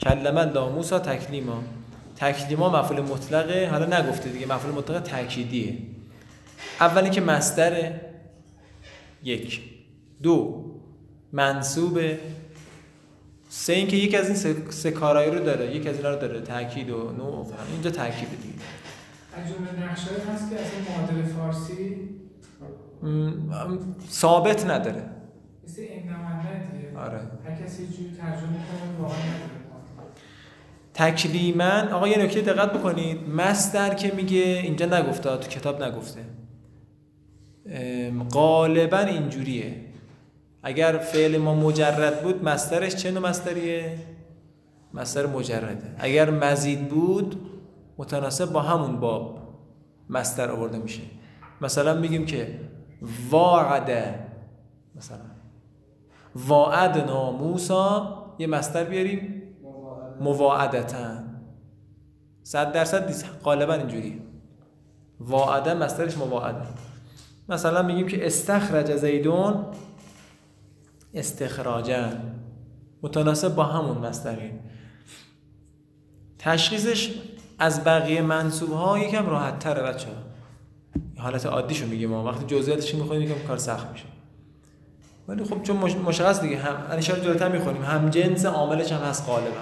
کلمه 0.00 0.44
لا 0.44 0.68
موسا 0.68 0.98
تکلیما. 0.98 1.62
تکلیما 2.16 2.82
مفعول 2.82 3.00
مطلقه. 3.00 3.70
حالا 3.70 4.00
نگفته 4.00 4.28
دیگه. 4.28 4.46
مفعول 4.46 4.74
مطلق 4.74 5.02
تاکیدیه 5.02 5.78
اولی 6.80 7.10
که 7.10 7.20
مصدره 7.20 8.00
یک. 9.22 9.60
دو. 10.22 10.64
منصوبه 11.32 12.18
سه 13.48 13.72
اینکه 13.72 13.96
یک 13.96 14.14
از 14.14 14.26
این 14.26 14.36
سه, 14.36 14.70
سه 14.70 14.90
کارایی 14.90 15.30
رو 15.30 15.44
داره. 15.44 15.76
یک 15.76 15.86
از 15.86 15.96
اینا 15.96 16.10
رو 16.10 16.20
داره. 16.20 16.40
تاکید 16.40 16.90
و 16.90 17.12
نوع 17.12 17.36
و. 17.36 17.52
اینجا 17.72 17.90
تاکید 17.90 18.28
دیگه. 18.42 18.54
از 19.36 19.52
جمله 19.52 19.90
نقشه‌ای 19.90 20.16
هست 20.34 20.50
که 20.50 20.56
اصلا 20.60 20.78
معادل 20.88 21.22
فارسی؟ 21.22 22.08
ثابت 24.10 24.66
نداره. 24.66 25.15
مثل 25.66 25.82
این 25.82 26.02
دیگه. 26.72 26.98
آره. 26.98 27.20
هر 27.44 27.64
کسی 27.64 27.82
یه 27.82 27.88
جوری 27.88 28.16
ترجمه 28.16 28.40
کنه 28.40 29.00
واقعا 29.00 29.18
نداره 29.18 29.56
تکلیمن 30.94 31.88
آقا 31.88 32.08
یه 32.08 32.18
نکته 32.18 32.40
دقت 32.40 32.72
بکنید. 32.72 33.28
مصدر 33.28 33.94
که 33.94 34.12
میگه 34.14 34.38
اینجا 34.38 34.86
نگفته 34.86 35.36
تو 35.36 35.48
کتاب 35.48 35.82
نگفته. 35.82 36.20
غالبا 38.30 38.98
اینجوریه. 38.98 39.80
اگر 40.62 40.98
فعل 40.98 41.38
ما 41.38 41.54
مجرد 41.54 42.22
بود 42.22 42.44
مصدرش 42.44 42.94
چه 42.94 43.10
نوع 43.10 43.28
مصدریه 43.28 43.98
مصدر 44.94 45.26
مجرده. 45.26 45.94
اگر 45.98 46.30
مزید 46.30 46.88
بود 46.88 47.36
متناسب 47.98 48.52
با 48.52 48.62
همون 48.62 49.00
باب 49.00 49.38
مصدر 50.10 50.50
آورده 50.50 50.78
میشه. 50.78 51.02
مثلا 51.60 51.94
میگیم 51.94 52.26
که 52.26 52.60
واعده 53.30 54.14
مثلا. 54.96 55.35
واعدنا 56.36 57.32
موسا 57.32 58.16
یه 58.38 58.46
مصدر 58.46 58.84
بیاریم. 58.84 59.42
مواعدتا. 60.20 61.06
صد 62.42 62.72
درصد 62.72 63.06
نیست. 63.06 63.26
غالبا 63.44 63.74
اینجوری 63.74 64.22
واعده 65.20 65.74
مصدرش 65.74 66.18
مواعده. 66.18 66.66
مثلا 67.48 67.82
میگیم 67.82 68.06
که 68.06 68.26
استخرج 68.26 68.96
زیدون 68.96 69.64
استخراجا. 71.14 72.08
متناسب 73.02 73.54
با 73.54 73.64
همون 73.64 73.98
مصدری 73.98 74.50
تشخیصش 76.38 77.14
از 77.58 77.84
بقیه 77.84 78.22
منصوب 78.22 78.72
ها 78.72 78.98
یکم 78.98 79.26
راحت 79.26 79.58
تره 79.58 79.82
بچه 79.82 80.08
حالت 81.18 81.46
عادیشو 81.46 81.86
میگیم 81.86 82.10
ما. 82.10 82.24
وقتی 82.24 82.56
جزئیاتش 82.56 82.94
می‌خونیم 82.94 83.22
یکم 83.22 83.46
کار 83.48 83.56
سخت 83.56 83.90
میشه. 83.92 84.04
ولی 85.28 85.44
خب 85.44 85.62
چون 85.62 85.76
مش- 85.76 85.94
مشخص 85.96 86.40
دیگه 86.40 86.58
هم 86.58 86.76
ان 86.90 87.00
جلوتر 87.00 87.48
می‌خونیم 87.48 87.82
هم 87.84 88.10
جنس 88.10 88.46
عاملش 88.46 88.92
هم 88.92 89.00
هست 89.02 89.26
غالبا. 89.26 89.60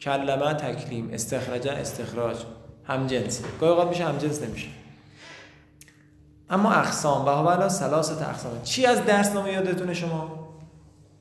کلمه 0.00 0.54
تکلیم 0.54 1.10
استخراجا 1.12 1.72
استخراج 1.72 2.36
هم 2.84 3.06
جنس. 3.06 3.42
گاهی 3.60 3.72
اوقات 3.72 3.88
میشه 3.88 4.04
هم 4.04 4.18
جنس 4.18 4.42
نمیشه. 4.42 4.68
اما 6.50 6.72
اقسام 6.72 7.26
و 7.26 7.28
حوالا 7.30 7.68
سلاست 7.68 8.22
اقسام. 8.22 8.62
چی 8.62 8.86
از 8.86 9.04
درس 9.04 9.32
نامه 9.32 9.52
یادتونه 9.52 9.94
شما؟ 9.94 10.48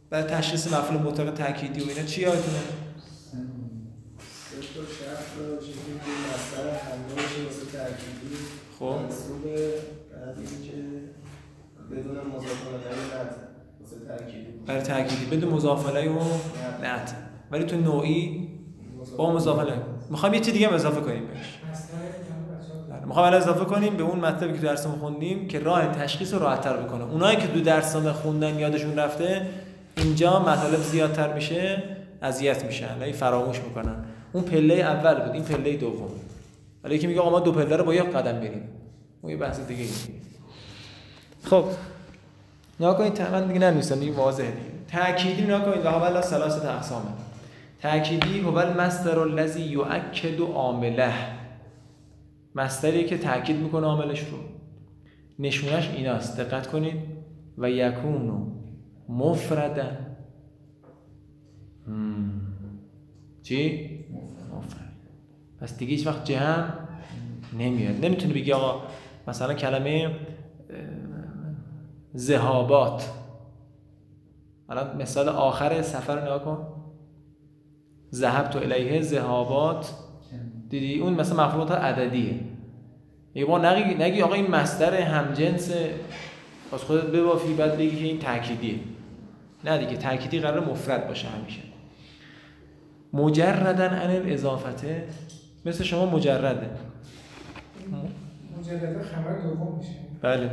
برای 0.10 0.24
تشخیص 0.24 0.68
مفعول 0.74 0.98
مطلق 1.02 1.34
تأکیدی 1.34 1.82
و 1.82 1.90
اینا 1.90 2.04
چی 2.04 2.22
یادتونه؟ 2.22 2.58
سه 4.50 4.58
تا 4.58 4.66
شرط 5.00 5.40
داشت 5.40 5.68
که 5.68 5.72
مصدر 6.34 6.70
حمله 6.80 7.16
باشه 7.16 7.44
واسه 7.44 7.78
ترکیبی 7.78 8.36
خب 8.80 8.86
منصوب 8.86 9.44
بعد 10.12 10.38
اینکه 10.38 10.78
بدون 11.92 12.18
مضاف 12.36 12.68
الیه 12.68 13.22
نت 13.22 13.36
واسه 13.82 13.96
برای 14.68 14.82
تأکیدی. 14.82 15.38
بدون 15.38 15.54
مضاف 15.54 15.88
الیه 15.88 16.12
و 16.12 16.20
نعت 16.82 17.16
ولی 17.52 17.64
تو 17.64 17.78
نوعی 17.78 18.48
با 19.18 19.34
مضاف 19.34 19.60
الیه 19.60 19.74
می‌خوام 20.10 20.34
یه 20.34 20.40
چی 20.40 20.52
دیگه 20.52 20.74
اضافه 20.74 21.02
کنیم 21.02 21.28
بهش. 21.28 21.60
بله. 22.90 23.06
می‌خوام 23.06 23.26
الان 23.26 23.42
اضافه 23.42 23.66
کنیم 23.66 23.98
به 23.98 24.04
اون 24.04 24.20
مطلبی 24.20 24.54
که 24.54 24.60
تو 24.60 24.66
درسمون 24.66 25.00
خوندیم 25.00 25.48
که 25.48 25.60
راه 25.60 25.88
تشخیص 25.88 26.34
رو 26.34 26.40
راحت‌تر 26.40 26.78
بکنه. 26.78 27.04
اونایی 27.04 27.38
که 27.38 27.48
تو 27.48 27.62
درسام 27.62 28.12
خوندن 28.12 28.60
یادشون 28.60 28.96
رفته 28.96 29.42
اینجا 29.98 30.40
مطالب 30.40 30.80
زیادتر 30.80 31.34
میشه 31.34 31.84
اذیت 32.22 32.66
میشن 32.66 33.02
ای 33.02 33.14
فراموش 33.14 33.60
می‌کنن. 33.60 33.96
اون 34.34 34.44
پله 34.44 34.74
اول 34.74 35.14
بود 35.14 35.34
این 35.34 35.44
پله 35.44 35.78
دوم. 35.78 36.10
ولی 36.84 37.00
که 37.00 37.08
میگه 37.08 37.20
آقا 37.20 37.30
ما 37.30 37.40
دو 37.40 37.52
پله 37.52 37.76
رو 37.76 37.84
با 37.84 37.94
یک 37.94 38.04
قدم 38.04 38.40
بریم. 38.40 38.70
اون 39.22 39.32
یه 39.32 39.38
بحث 39.38 39.60
دیگه. 39.60 39.84
خب 41.50 41.66
نگاه 42.80 42.98
کنید 42.98 43.14
دیگه 43.48 43.60
ننویسم 43.60 44.00
دیگه 44.00 44.12
واضحه 44.12 44.52
دیگه. 44.52 44.70
تأکیدی 44.88 45.42
نگاه 45.42 45.66
کنید 45.66 45.86
و 45.86 45.90
حوالا 45.90 46.22
ثلاثه 46.22 46.70
اقسامه. 46.70 47.10
تأکیدی 47.82 48.40
هو 48.40 48.58
المصدر 48.58 49.20
الذی 49.20 49.62
یؤکد 49.62 50.42
عامله. 50.42 51.14
مصدری 52.56 53.06
که 53.06 53.18
تاکید 53.18 53.58
می‌کنه 53.58 53.88
عاملش 53.88 54.20
رو. 54.20 54.38
نشونش 55.40 55.90
ایناست. 55.90 56.40
دقت 56.40 56.68
کنید. 56.68 56.96
و 57.58 57.70
یکونو 57.70 58.46
مفردن 59.10 59.98
هم. 61.88 62.42
چی؟ 63.44 63.90
مفرد 64.54 64.94
پس 65.62 65.78
دیگه 65.78 65.92
هیچ 65.92 66.08
وقت 66.08 66.26
جمع 66.26 66.68
نمیاد. 67.60 68.06
نمی‌تونی 68.06 68.34
بگی 68.34 68.52
آقا 68.52 68.82
مثلا 69.28 69.54
کلمه 69.54 70.16
ذهابات 72.16 73.10
الان 74.70 75.02
مثال 75.02 75.30
آخر 75.30 75.82
سفر 75.82 76.16
رو 76.16 76.22
نگاه 76.22 76.44
کن. 76.44 76.68
ذهب 78.14 78.50
تو 78.50 78.60
الیه 78.60 79.02
ذهابات 79.02 79.94
دیدی؟ 80.70 81.00
اون 81.00 81.14
مثلا 81.14 81.46
مفهومات 81.46 81.72
عددیه. 81.72 82.40
یه 83.36 83.46
با 83.46 83.58
نگی 83.58 83.96
نگی 83.96 84.22
آقا 84.22 84.34
این 84.34 84.52
مصدر 84.52 85.02
همجنس 85.02 85.72
از 86.74 86.84
خودت 86.84 87.06
ببافی 87.06 87.54
بعد 87.54 87.78
بگی 87.78 87.96
که 87.96 88.04
این 88.04 88.20
تأکیدیه. 88.20 88.80
نه 89.64 89.78
دیگه 89.78 89.98
تأکیدی 89.98 90.40
قرار 90.40 90.66
مفرد 90.66 91.08
باشه 91.08 91.28
همیشه. 91.28 91.62
مجردن 93.14 93.90
عن 93.90 94.10
الاضافته 94.10 95.04
مثل 95.66 95.84
شما 95.84 96.06
مجرده. 96.06 96.70
مجلده 98.60 99.04
خبر 99.04 99.40
دوم 99.42 99.78
میشه. 99.78 99.94
بله. 100.22 100.50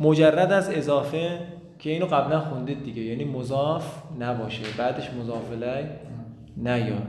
مجرد 0.00 0.52
از 0.52 0.70
اضافه 0.70 1.38
که 1.78 1.90
اینو 1.90 2.06
قبلا 2.06 2.40
خوندید 2.40 2.84
دیگه. 2.84 3.02
یعنی 3.02 3.24
مضاف 3.24 4.02
نباشه. 4.20 4.62
بعدش 4.78 5.10
مضاف 5.10 5.50
الیه 5.50 5.90
نیاد. 6.56 7.08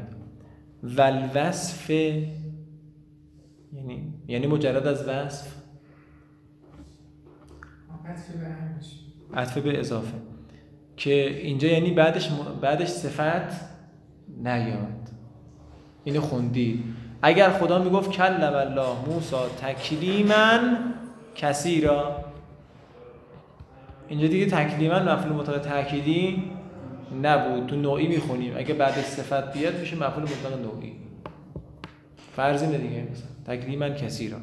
والوصف 0.84 1.90
یعنی 1.90 4.14
یعنی 4.28 4.48
مجرد 4.48 4.88
از 4.88 5.08
وصف. 5.08 5.48
عطف 9.34 9.58
به 9.58 9.80
اضافه. 9.80 10.18
که 10.98 11.30
اینجا 11.30 11.68
یعنی 11.68 11.92
بعدش 11.92 12.30
بعدش 12.62 12.88
صفت 12.88 13.74
نیاد. 14.44 15.10
اینو 16.04 16.22
خوندی 16.22 16.84
اگر 17.22 17.50
خدا 17.50 17.80
می‌گفت 17.80 18.12
کلم 18.12 18.54
الله 18.54 18.88
موسی 19.08 19.36
تکلیما 19.62 20.60
کثیرا 21.36 22.23
اینجا 24.08 24.28
دیگه 24.28 24.46
تکلیما 24.46 25.00
مفعول 25.00 25.34
مطلق 25.34 25.58
تأکیدی 25.62 26.44
نبود. 27.24 27.68
تو 27.68 27.76
نوعی 27.76 28.08
می‌خونیم. 28.08 28.54
اگه 28.58 28.74
بعدش 28.74 29.04
صفت 29.04 29.54
بیاد 29.54 29.80
میشه 29.80 29.96
مفعول 29.96 30.24
مطلق 30.24 30.62
نوعی. 30.62 30.94
فرض 32.36 32.64
اینه 32.64 32.78
دیگه. 32.78 33.08
مثلا 33.12 33.56
تکلیما 33.58 33.90
کثیرا 33.90 34.38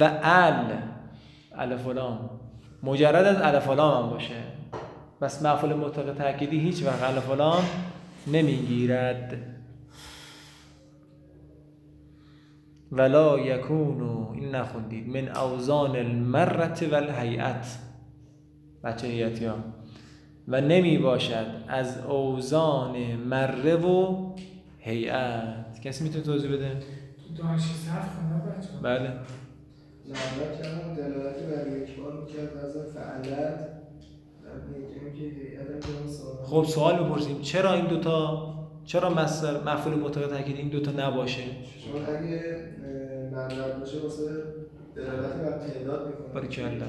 و 0.00 0.04
ال 0.22 0.66
الف 1.58 1.86
لام. 1.86 2.30
مجرد 2.82 3.24
از 3.26 3.42
الف 3.42 3.68
لام 3.68 4.04
هم 4.04 4.10
باشه. 4.10 4.34
بس 5.20 5.42
مفعول 5.42 5.74
مطلق 5.74 6.14
تأکیدی 6.14 6.60
هیچ 6.60 6.82
وقت 6.82 7.02
الف 7.02 7.30
لام 7.30 7.64
نمی‌گیرد. 8.26 9.55
ولا 12.96 13.38
یکونو 13.38 14.30
این 14.34 14.54
نخوندید 14.54 15.08
من 15.08 15.28
اوزان 15.28 15.96
المرت 15.96 16.82
و 16.92 16.94
الهیئت 16.94 17.78
بچه 18.84 19.06
هیئتی 19.06 19.44
ها 19.44 19.54
و 20.48 20.60
نمی 20.60 20.98
باشد 20.98 21.46
از 21.68 21.98
اوزان 21.98 23.16
مره 23.16 23.76
و 23.76 24.26
هیئت. 24.78 25.80
کسی 25.84 26.04
می‌تونه 26.04 26.24
توضیح 26.24 26.52
بده؟ 26.52 26.70
تو 26.70 27.42
دانشی 27.42 27.74
صرف 27.74 28.08
خونده 28.16 28.58
بچه 28.58 28.68
بله. 28.82 29.10
نعمت 30.06 30.62
کردم 30.62 30.94
دلالت 30.94 31.42
بر 31.42 31.76
یک 31.76 31.96
بار 31.96 32.12
می‌کرد 32.20 32.56
از 32.56 32.76
فعلت 32.94 33.76
خب 36.44 36.64
سوال 36.64 37.04
بپرسیم 37.04 37.40
چرا 37.40 37.72
این 37.72 37.86
دوتا 37.86 38.55
چرا 38.86 39.10
مصدر 39.14 39.72
مفعول 39.72 39.94
مطلق 39.94 40.26
تاکید 40.26 40.56
این 40.56 40.68
دوتا 40.68 41.08
نباشه؟ 41.08 41.42
چون 41.42 42.02
اگه 42.02 42.40
اه، 42.84 43.30
معلومت 43.30 43.80
باشه 43.80 43.98
واسه 44.00 44.22
دلالت 44.96 45.34
بر 45.34 45.58
تعداد 45.58 46.06
می‌کنه. 46.06 46.34
باریکلا. 46.34 46.86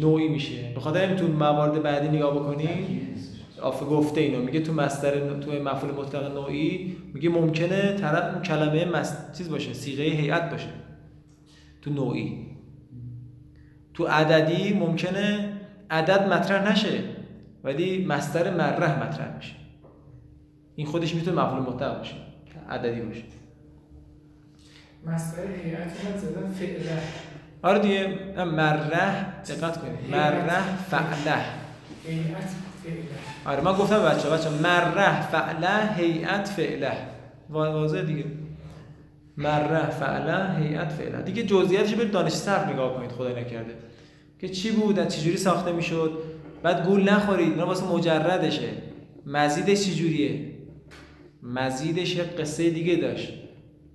نوعی 0.00 0.28
میشه. 0.28 0.72
به 0.74 0.80
خاطر 0.80 1.04
همین 1.04 1.16
تو 1.16 1.28
موارد 1.28 1.82
بعدی 1.82 2.08
نگاه 2.08 2.34
بکنید. 2.34 2.68
آفه 3.62 3.86
گفته 3.86 4.20
اینو. 4.20 4.42
میگه 4.42 4.60
تو 4.60 4.72
مصدر 4.72 5.40
تو 5.40 5.52
مفعول 5.52 5.94
مطلق 5.94 6.34
نوعی 6.34 6.96
میگه 7.14 7.28
ممکنه 7.28 7.92
طرف 7.92 8.34
اون 8.34 8.42
کلمه 8.42 8.84
مس... 8.84 9.38
چیز 9.38 9.50
باشه 9.50 9.72
صیغه 9.72 10.02
هیئت 10.02 10.50
باشه. 10.50 10.68
تو 11.82 11.90
نوعی. 11.90 12.46
تو 13.94 14.06
عددی 14.06 14.72
ممکنه 14.72 15.52
عدد 15.90 16.32
مطرح 16.32 16.72
نشه. 16.72 17.17
ولی 17.64 18.04
مصدر 18.06 18.54
مرح 18.54 19.02
مطرح 19.06 19.36
میشه. 19.36 19.54
این 20.76 20.86
خودش 20.86 21.14
می‌تونه 21.14 21.42
مفعول 21.42 21.62
مطلق 21.62 21.98
باشه 21.98 22.14
عددی 22.70 23.00
باشه. 23.00 23.22
مصدر 25.06 25.42
هیئت 25.64 26.18
زدن 26.18 26.50
فعله. 26.50 26.98
آره 27.62 27.78
دیگه 27.78 28.18
مرح 28.44 28.88
دقت 29.42 29.80
کنید. 29.80 30.10
مرح 30.10 30.76
فعله. 30.90 31.36
هیئت 32.06 32.50
فعله. 32.84 33.02
آره 33.46 33.60
من 33.60 33.72
گفتم 33.72 34.02
بچه 34.02 34.30
بچه 34.30 34.50
مرح 34.50 35.20
فعله 35.22 35.94
هیئت 35.94 36.48
فعله. 36.48 36.92
وا- 37.50 37.52
واضحه 37.54 38.02
دیگه. 38.02 38.24
مرح 39.36 39.90
فعله 39.90 40.54
هیئت 40.58 40.92
فعله. 40.92 41.22
دیگه 41.22 41.42
جزئیاتش 41.42 41.94
برید 41.94 42.10
دانش 42.10 42.32
صرف 42.32 42.68
نگاه 42.68 42.94
کنید 42.94 43.12
خدای 43.12 43.40
نکرده. 43.44 43.74
که 44.40 44.48
چی 44.48 44.70
بود 44.70 44.98
از 44.98 45.16
چجوری 45.16 45.36
ساخته 45.36 45.72
می‌شد؟ 45.72 46.18
بعد 46.62 46.86
گول 46.86 47.08
نخورید 47.10 47.48
اینا 47.48 47.66
واسه 47.66 47.86
مجردشه. 47.86 48.68
مزیدش 49.26 49.86
چجوریه؟ 49.86 50.54
مزیدش 51.42 52.16
یه 52.16 52.22
قصه 52.22 52.70
دیگه 52.70 52.96
داشت. 52.96 53.32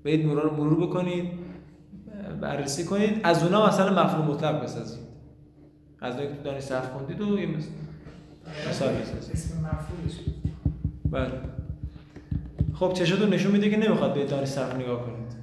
برید 0.04 0.26
مرور 0.26 0.54
مرور 0.54 0.88
بکنید 0.88 1.26
بررسی 2.42 2.86
کنید. 2.86 3.20
از 3.24 3.44
اونا 3.44 3.68
مثلا 3.68 4.04
مفهوم 4.04 4.26
مطلق 4.26 4.64
بسازید. 4.64 5.04
از 6.02 6.14
اونایی 6.14 6.30
که 6.30 6.38
تو 6.38 6.44
دانش 6.44 6.64
صرف 6.64 6.92
خوندید 6.92 7.22
و 7.22 7.40
یه 7.40 7.48
مثال 8.70 8.94
بسازید. 8.94 9.32
اسم. 9.34 9.70
بله. 11.12 11.32
خب 12.74 12.94
چشاتون 12.94 13.34
نشون 13.34 13.52
میده 13.52 13.70
که 13.70 13.78
نمی‌خواد 13.78 14.14
به 14.14 14.26
دانش 14.26 14.48
صرف 14.48 14.76
نگاه 14.76 15.06
کنید. 15.06 15.34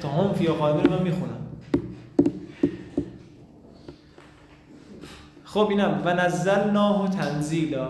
تا 0.00 0.08
هم 0.08 0.34
فیا 0.34 0.70
رو 0.70 0.90
من 0.90 1.02
می‌خونم. 1.02 1.45
خب 5.56 5.68
اینم. 5.68 6.02
و 6.04 6.14
نزلناه 6.14 7.10
تنزیلا. 7.10 7.88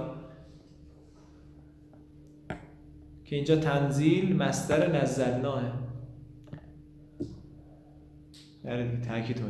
که 3.25 3.37
اینجا 3.37 3.57
تنزیل 3.57 4.37
مصدر 4.37 5.03
نزلناه. 5.03 5.63
در 8.65 8.83
دیگه 8.83 9.07
تاکید 9.09 9.43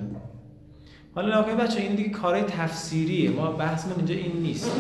حالا 1.15 1.41
نگاه 1.41 1.55
بچه 1.55 1.81
این 1.81 1.95
دیگه 1.95 2.09
کارهای 2.09 2.43
تفسیریه. 2.43 3.31
ما 3.31 3.51
بحثمون 3.51 3.97
اینجا 3.97 4.15
این 4.15 4.43
نیست. 4.43 4.71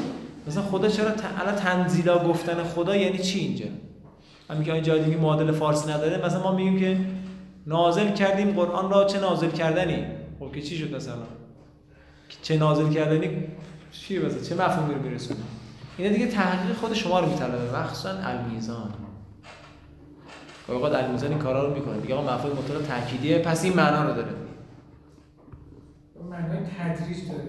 مثلا 0.46 0.62
خدا 0.62 0.88
چرا. 0.88 1.10
الان 1.38 1.54
تنزیلا 1.54 2.18
گفتن 2.18 2.62
خدا 2.62 2.96
یعنی 2.96 3.18
چی 3.18 3.38
اینجا؟ 3.38 3.66
همین 4.50 4.64
که 4.64 4.80
جای 4.80 5.04
دیگه 5.04 5.16
معادل 5.16 5.52
فارسی 5.52 5.92
نداره؟ 5.92 6.26
مثلا 6.26 6.42
ما 6.42 6.52
میگیم 6.52 6.80
که 6.80 6.98
نازل 7.66 8.12
کردیم 8.12 8.50
قرآن 8.50 8.90
را 8.90 9.04
چه 9.04 9.20
نازل 9.20 9.50
کردنی؟ 9.50 10.04
خب 10.40 10.52
که 10.52 10.62
چی 10.62 10.76
شد 10.76 10.96
مثلا؟ 10.96 11.45
چه 12.42 12.56
نازل 12.56 12.92
کردنی 12.92 13.44
چی 13.92 14.18
مثلا 14.18 14.42
چه 14.42 14.54
مفهومی 14.54 14.94
رو 14.94 15.02
میرسونه 15.02 15.40
اینا 15.98 16.12
دیگه 16.12 16.26
تحقیق 16.26 16.76
خود 16.76 16.94
شما 16.94 17.20
رو 17.20 17.26
میطلبه 17.26 17.78
مخصوصا 17.78 18.10
المیزان. 18.10 18.94
گاهی 20.68 20.78
اوقات 20.78 20.94
المیزان 20.94 21.30
این 21.30 21.38
کارا 21.38 21.68
رو 21.68 21.74
می‌کنه. 21.74 22.00
دیگه 22.00 22.14
آقا 22.14 22.34
مفهوم 22.34 22.58
مطلق 22.58 22.82
تأکیدیه 22.82 23.38
پس 23.38 23.64
این 23.64 23.72
معنا 23.72 24.08
رو 24.08 24.14
داره. 24.14 24.28
معنای 26.30 26.58
تدریج 26.58 27.28
داره. 27.28 27.44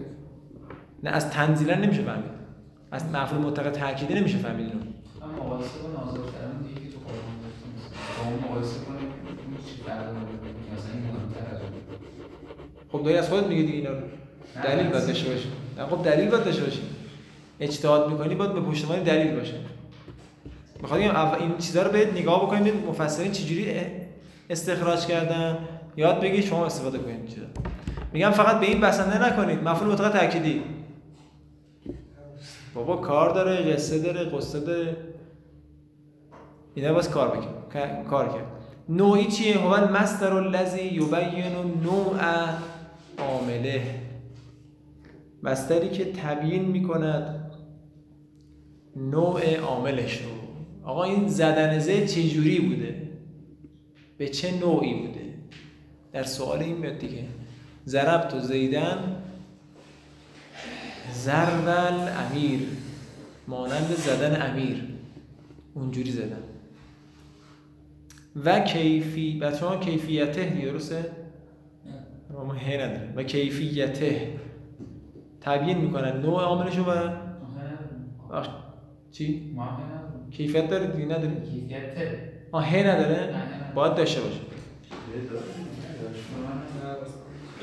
نه 1.03 1.09
از 1.09 1.29
تنزیلا 1.29 1.75
نمیشه 1.75 2.01
فهمید. 2.01 2.31
از 2.91 3.05
مفهوم 3.05 3.45
مطلق 3.45 3.71
تأکیدی 3.71 4.13
نمیشه 4.13 4.37
فهمید 4.37 4.67
اینو. 4.67 4.79
مقایسه 5.43 5.79
با 5.79 6.05
نازل 6.05 6.31
کردن 6.31 6.61
دیگه 6.67 6.81
که 6.81 6.93
تو 6.93 6.99
قرآن 6.99 7.19
با 8.17 8.29
اون 8.29 8.39
مقایسه 8.43 8.79
کنیم 8.85 9.09
چی 9.65 9.81
فرق 9.81 10.05
داره. 10.05 10.17
مثلا 10.73 10.91
این 10.93 11.03
مهمتر 11.03 11.55
از 11.55 11.61
اون. 11.61 11.71
خب 12.91 13.03
داری 13.03 13.17
از 13.17 13.29
خودت 13.29 13.47
میگی 13.47 13.63
دیگه 13.63 13.77
اینا 13.77 13.89
رو. 13.89 14.05
دلیل 14.63 14.87
باید 14.87 15.07
داشته 15.07 15.29
نه 15.77 15.85
خب 15.85 16.03
دلیل 16.03 16.29
باید 16.29 16.43
داشته 16.43 16.63
باشی. 16.63 16.81
اجتهاد 17.59 18.11
می‌کنی 18.11 18.35
باید 18.35 18.53
به 18.53 18.61
پشتوانه 18.61 19.03
دلیل 19.03 19.35
باشه. 19.35 19.53
می‌خواد 20.81 21.01
این 21.01 21.57
چیزا 21.57 21.83
رو 21.83 21.91
بهت 21.91 22.13
نگاه 22.13 22.45
بکنید 22.45 22.73
مفسرین 22.87 23.31
چجوری 23.31 23.71
استخراج 24.49 25.05
کردن. 25.05 25.57
یاد 25.97 26.21
بگید 26.21 26.45
شما 26.45 26.65
استفاده 26.65 26.97
کنید 26.97 27.27
چیزا. 27.29 27.45
میگم 28.13 28.31
فقط 28.31 28.59
به 28.59 28.65
این 28.65 28.81
بسنده 28.81 29.27
نکنید. 29.27 29.63
مفعول 29.63 29.91
مطلق 29.91 30.11
تأکیدی. 30.11 30.61
بابا 32.73 32.95
کار 32.95 33.29
داره 33.29 33.73
قصه 33.73 33.99
داره 33.99 34.25
قصه 34.25 34.59
داره. 34.59 34.97
اینا 36.75 36.93
باز 36.93 37.09
کار 37.09 37.27
بکن 37.27 38.03
کار 38.09 38.27
کرد. 38.27 38.45
نوعی 38.89 39.25
چیه؟ 39.25 39.57
هو 39.57 39.67
المصدر 39.67 40.33
الذی 40.33 40.83
یبین 40.83 41.55
نوع 41.83 42.19
عامله. 43.19 43.81
مصدری 45.43 45.89
که 45.89 46.05
تبیین 46.05 46.65
می‌کند 46.65 47.51
نوع 48.95 49.55
عاملش 49.55 50.21
رو. 50.21 50.29
آقا 50.83 51.03
این 51.03 51.27
زدن 51.27 51.79
زد 51.79 52.05
چه 52.05 52.23
جوری 52.23 52.59
بوده؟ 52.59 53.09
به 54.17 54.29
چه 54.29 54.51
نوعی 54.51 54.93
بوده؟ 54.93 55.33
در 56.11 56.23
سوال 56.23 56.59
این 56.59 56.77
میاد 56.77 56.99
دیگه. 56.99 57.23
ضربت 57.87 58.33
و 58.33 58.39
زیدن 58.39 59.23
ضرب 61.13 61.67
امیر. 62.31 62.59
مانند 63.47 63.95
زدن 63.95 64.51
امیر. 64.51 64.83
اونجوری 65.73 66.11
زدن. 66.11 66.43
و 68.45 68.59
کیفی 68.59 69.39
بچه 69.39 69.65
ها 69.65 69.77
کیفیته 69.77 70.61
درسته؟ 70.65 71.11
ما 72.33 72.53
هی 72.53 72.77
نداره. 72.77 73.13
و 73.15 73.23
کیفیته. 73.23 74.31
تبیین 75.41 75.77
می‌کنن. 75.77 76.21
نوع 76.21 76.41
عاملشو 76.41 76.83
و 76.83 77.09
بخش 78.31 78.47
چی؟ 79.11 79.57
کیفیت 80.31 80.69
داره 80.69 80.87
دیگه 80.87 81.05
نداره 81.05 81.41
کیفیت. 81.51 81.79
آه 82.51 82.65
هی 82.65 82.83
نداره. 82.83 83.35
باید 83.75 83.95
داشته 83.95 84.21
باشه 84.21 84.39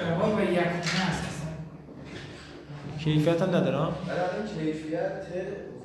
اقام 0.00 0.36
و 0.36 0.40
یک 0.40 0.58
هست 0.58 1.24
اصلا 1.24 1.48
کیفیت 2.98 3.42
هم 3.42 3.48
نداره 3.48 3.76
آه؟ 3.76 3.96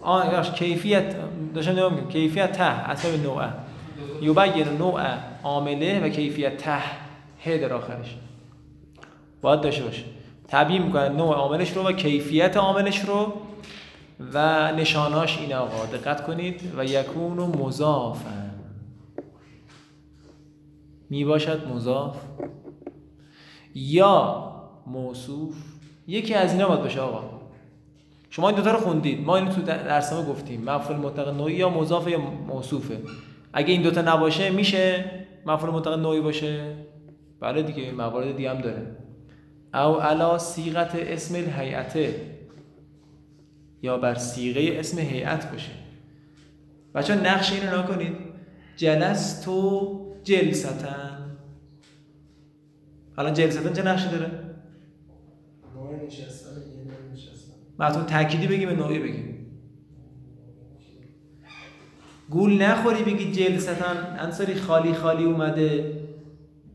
آه 0.02 0.34
یاش 0.34 0.52
کیفیت 0.52 1.16
داشتم 1.54 1.72
نگاه 1.72 1.94
می‌کنم 1.94 2.10
کیفیت 2.10 2.52
ته 2.52 2.64
اصلا 2.90 3.16
نوعه. 3.16 3.48
یبین 4.22 4.78
نوع 4.78 5.02
عامله 5.44 6.06
و 6.06 6.10
کیفیت 6.10 6.58
ته 6.58 6.78
ه 7.46 7.58
در 7.58 7.74
آخرش. 7.74 8.18
باید 9.42 9.62
داشته 9.62 9.84
باشه 9.84 10.04
تبیین 10.50 10.82
می‌کنه. 10.82 11.10
نوع 11.10 11.36
عاملش 11.36 11.72
رو 11.72 11.84
و 11.84 11.92
کیفیت 11.92 12.58
عاملش 12.58 13.00
رو 13.00 13.34
و 14.34 14.72
نشاناش 14.72 15.38
این 15.38 15.54
آقا. 15.54 15.86
دقت 15.86 16.24
کنید. 16.26 16.62
و 16.78 16.86
یکون 16.86 17.40
و 17.40 17.48
مضافن 17.48 18.50
می 21.10 21.26
باشد 21.26 21.68
مضاف. 21.68 22.18
یا 23.76 24.46
موصوف. 24.88 25.56
یکی 26.08 26.34
از 26.34 26.54
اینا 26.54 26.68
باید 26.68 26.82
باشه 26.82 27.02
آقا. 27.02 27.40
شما 28.30 28.50
این 28.50 28.58
دوتا 28.58 28.72
رو 28.72 28.80
خوندید. 28.80 29.26
ما 29.26 29.36
اینو 29.36 29.52
تو 29.52 29.62
درسمه 29.62 30.26
گفتیم. 30.26 30.64
مفعول 30.64 30.98
مطلق 30.98 31.38
نوعی 31.38 31.56
یا 31.56 31.70
مضاف 31.70 32.08
یا 32.08 32.20
موصوفه. 32.20 33.02
اگه 33.54 33.74
این 33.74 33.82
دوتا 33.82 34.02
نباشه 34.02 34.50
میشه 34.50 35.06
مفعول 35.46 35.74
مطلق 35.74 36.00
نوعی 36.00 36.22
باشه؟ 36.22 36.76
بله 37.40 37.64
دیگه 37.64 37.92
موارد 37.92 38.38
دیگه 38.38 38.50
هم 38.50 38.62
داره. 38.62 38.96
او 39.74 40.02
علا 40.02 40.38
صیغت 40.38 40.96
اسم 40.96 41.36
الهیئته 41.36 42.14
یا 43.82 43.98
بر 43.98 44.16
سیغه 44.16 44.80
اسم 44.80 45.00
هیئت 45.00 45.52
باشه. 45.52 45.72
بچه 46.96 47.16
نقش 47.16 47.54
اینو 47.54 47.68
نگاه 47.68 47.88
کنید. 47.88 48.16
جلستو 48.76 50.00
جلستن. 50.24 51.38
الان 53.18 53.34
جلستن 53.34 53.74
چه 53.74 53.84
نقشی 53.84 54.10
داره؟ 54.10 54.32
معتون 57.80 58.06
تأکیدی 58.06 58.48
بگیم 58.48 58.70
نوعی 58.70 59.00
بگیم. 59.00 59.46
گول 62.30 62.62
نخوری 62.62 63.04
بگی 63.04 63.32
جلستن. 63.32 64.18
انصاری 64.20 64.56
خالی 64.56 64.94
خالی 64.94 65.24
اومده. 65.24 66.02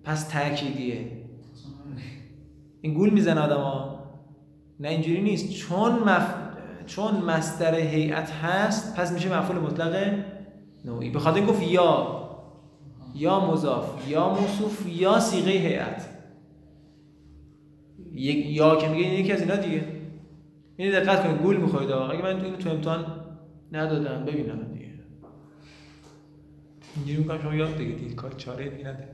پس 0.04 0.28
تأکیدیه. 0.28 1.13
این 2.84 2.94
گول 2.94 3.28
آدم 3.28 3.56
ها 3.56 4.00
نه 4.80 4.88
اینجوری 4.88 5.22
نیست. 5.22 5.50
چون 5.52 5.92
مف... 5.92 6.34
چون 6.86 7.14
مصدر 7.14 7.74
هیئت 7.74 8.30
هست 8.30 8.96
پس 8.96 9.12
میشه 9.12 9.38
مفعول 9.38 9.58
مطلق 9.58 10.14
نوعی. 10.84 11.10
به 11.10 11.18
خاطر 11.18 11.46
گفت 11.46 11.62
یا. 11.62 12.20
یا 13.14 13.50
مضاف 13.50 14.08
یا 14.08 14.28
موصوف 14.28 14.86
یا 14.88 15.20
صیغه 15.20 15.50
هیئت. 15.50 16.08
یک 18.12 18.46
یا 18.46 18.76
که 18.76 18.88
میگه 18.88 19.04
یکی 19.04 19.32
از 19.32 19.40
اینا 19.40 19.56
دیگه. 19.56 19.84
این 20.76 20.92
دقت 20.92 21.22
کنید 21.24 21.42
گول 21.42 21.56
می‌خورید 21.56 21.90
آقا. 21.90 22.08
اگه 22.08 22.22
من 22.22 22.44
اینو 22.44 22.56
تو 22.56 22.70
امتحان 22.70 23.06
ندادم 23.72 24.24
ببینم 24.24 24.72
دیگه. 24.72 24.90
اینجوری 26.96 27.18
می‌کنم 27.18 27.42
شما 27.42 27.54
یاد 27.54 27.74
بگیرید. 27.74 28.14
کار 28.14 28.32
چاره 28.32 28.68
دیگه 28.68 28.88
نداره. 28.88 29.08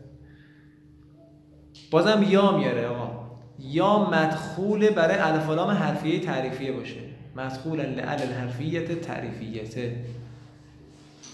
بازم 1.91 2.27
یا 2.29 2.57
میاره 2.57 2.87
آقا. 2.87 3.20
یا 3.61 4.11
مدخول 4.11 4.91
برای 4.91 5.17
الف 5.17 5.49
و 5.49 5.55
لام 5.55 5.71
حرفیه 5.71 6.21
تعریفیه 6.21 6.73
باشه. 6.73 7.01
مدخول 7.37 7.81
لعل 7.81 8.23
الحرفیت 8.23 9.01
تعریفیته 9.01 9.97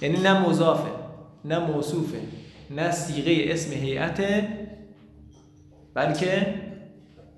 یعنی 0.02 0.18
نه 0.18 0.48
مضافه 0.48 0.90
نه 1.44 1.58
موصوفه 1.58 2.20
نه 2.70 2.90
صیغه 2.90 3.52
اسم 3.52 3.72
هیئته 3.72 4.48
بلکه 5.94 6.54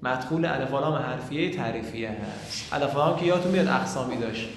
مدخول 0.02 0.44
الف 0.44 0.72
و 0.72 0.78
لام 0.78 0.94
حرفیه 0.94 1.50
تعریفیه 1.50 2.10
هست. 2.10 2.72
الف 2.72 2.96
و 2.96 2.98
لام 2.98 3.18
که 3.18 3.26
یادتون 3.26 3.52
میاد 3.52 3.66
اقسامی 3.66 4.16
داشت. 4.16 4.48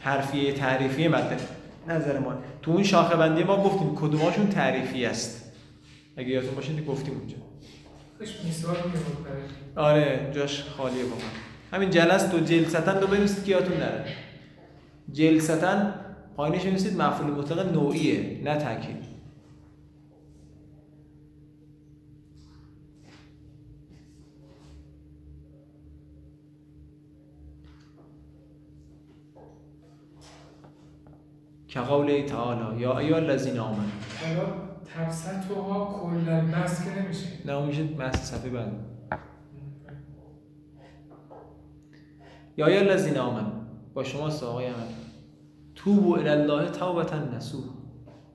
حرفیه 0.00 0.52
تعریفیه 0.52 1.08
مد 1.08 1.40
نظر 1.88 2.18
ما. 2.18 2.34
تو 2.62 2.70
اون 2.70 2.82
شاخه 2.82 3.16
بندی 3.16 3.42
ما 3.42 3.64
گفتیم 3.64 3.94
کدوماشون 3.96 4.48
تعریفی 4.48 5.06
است. 5.06 5.52
اگه 6.16 6.28
یادتون 6.28 6.54
باشه 6.54 6.82
گفتیم 6.82 7.14
اونجا. 7.18 7.36
آره 9.76 10.30
جاش 10.34 10.62
خالیه 10.62 11.04
واقعا 11.04 11.28
همین 11.72 11.90
جلست 11.90 12.34
و 12.34 12.40
جلستن 12.40 13.00
رو 13.00 13.06
بنویسید 13.06 13.44
که 13.44 13.50
یادتون 13.50 13.76
نره. 13.76 14.04
جلستن 15.12 15.94
پایینش 16.36 16.62
بنویسید 16.62 17.02
مفعول 17.02 17.30
مطلق 17.30 17.72
نوعیه 17.72 18.40
نه 18.44 18.56
تاکید. 18.56 19.11
که 31.72 31.80
قوله 31.80 32.22
تعالی 32.22 32.80
یا 32.80 32.98
ایها 32.98 33.16
الذین 33.16 33.58
آمنوا. 33.58 33.84
حالا 34.20 34.46
تبسطها 34.94 35.84
کل 36.02 36.28
البس 36.28 36.84
که 36.84 37.02
نمیشه. 37.02 37.26
نه 37.44 37.52
اون 37.52 37.66
میشه 37.66 37.82
بحث 37.82 38.30
صفحه 38.30 38.50
بعد. 38.50 38.72
یا 42.56 42.70
یا 42.70 42.80
الذین 42.80 43.18
آمنوا 43.18 43.50
با 43.94 44.04
شما 44.04 44.28
آقای 44.28 44.66
عمل 44.66 44.86
توبوا 45.74 46.16
الی 46.16 46.28
الله 46.28 46.70
توبتا 46.70 47.18
نصوح 47.18 47.64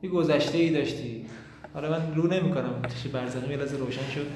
یه 0.01 0.09
گذشته 0.09 0.57
ای 0.57 0.69
داشتی. 0.69 1.25
حالا 1.73 1.89
من 1.89 2.15
رو 2.15 2.27
نمی‌کنم 2.27 2.81
تش 2.81 3.07
برزخی 3.07 3.51
یه 3.51 3.57
روشن 3.57 4.09
شد 4.09 4.27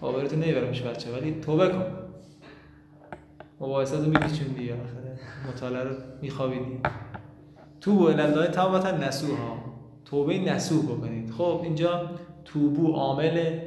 باورتون 0.00 0.38
نمیبرمش 0.38 0.82
بچه 0.82 1.12
ولی 1.12 1.40
توبه 1.40 1.68
کن. 1.68 1.84
مباحثات 3.60 4.04
رو 4.04 4.10
میپیچوندی 4.10 4.72
آخره 4.72 5.18
مطالعه 5.48 5.84
رو 5.84 5.94
میخوابیدی. 6.22 6.80
الی 7.90 8.22
الله 8.22 8.46
توبتا 8.46 8.90
نصوحا. 8.90 9.58
توبه 10.04 10.38
نصوح 10.38 10.84
بکنید. 10.84 11.30
خب 11.30 11.60
اینجا 11.62 12.10
توبو 12.44 12.92
عامل 12.92 13.58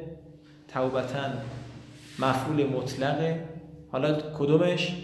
توبتا 0.68 1.24
مفعول 2.18 2.66
مطلقه 2.66 3.48
حالا 3.92 4.20
کدومش؟ 4.38 4.96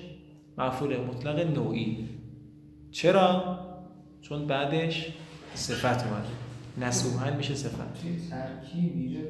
مفعول 0.59 0.97
مطلق 1.01 1.57
نوعی. 1.57 2.09
چرا؟ 2.91 3.59
چون 4.21 4.47
بعدش 4.47 5.13
صفت 5.55 6.07
اومده 6.07 6.29
نصوحا 6.89 7.31
میشه 7.37 7.55
صفت. 7.55 7.95
ترکیب 8.31 8.93
اینجا 8.95 9.21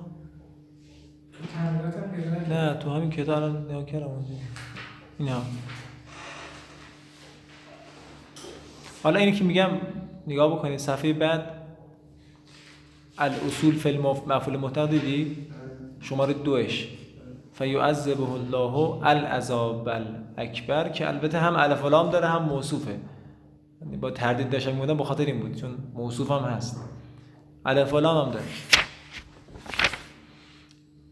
نه 2.48 2.74
تو 2.74 2.90
همین 2.90 3.10
کتاب 3.10 3.36
الان 3.36 3.64
نگاه 3.64 3.84
کردم 3.84 4.06
اونجا. 4.06 4.34
اینا. 5.18 5.42
حالا 9.02 9.18
اینی 9.20 9.32
که 9.32 9.44
میگم 9.44 9.70
نگاه 10.26 10.58
بکنید 10.58 10.78
صفحه 10.78 11.12
بعد 11.12 11.50
الاصول 13.18 13.74
فی 13.74 13.92
المف- 13.98 14.28
مفعول 14.28 14.56
مطلق 14.56 14.90
دیدی؟ 14.90 15.46
شماره 16.00 16.32
دوش. 16.32 16.88
فیعذبه 17.52 18.30
الله 18.32 19.06
العذاب 19.06 19.88
الاکبر 19.88 20.88
که 20.88 21.08
البته 21.08 21.38
هم 21.38 21.56
الف 21.56 21.84
و 21.84 21.88
لام 21.88 22.10
داره 22.10 22.26
هم 22.26 22.42
موصوفه. 22.42 22.98
با 24.00 24.10
تردید 24.10 24.50
داشتم 24.50 24.72
می‌گفتم 24.72 24.96
به 24.96 25.04
خاطر 25.04 25.24
این 25.24 25.40
بود 25.40 25.60
چون 25.60 25.78
موصوف 25.94 26.30
هم 26.30 26.38
هست. 26.42 26.80
الف 27.66 27.94
لام 27.94 28.26
هم 28.26 28.32
داره. 28.32 28.44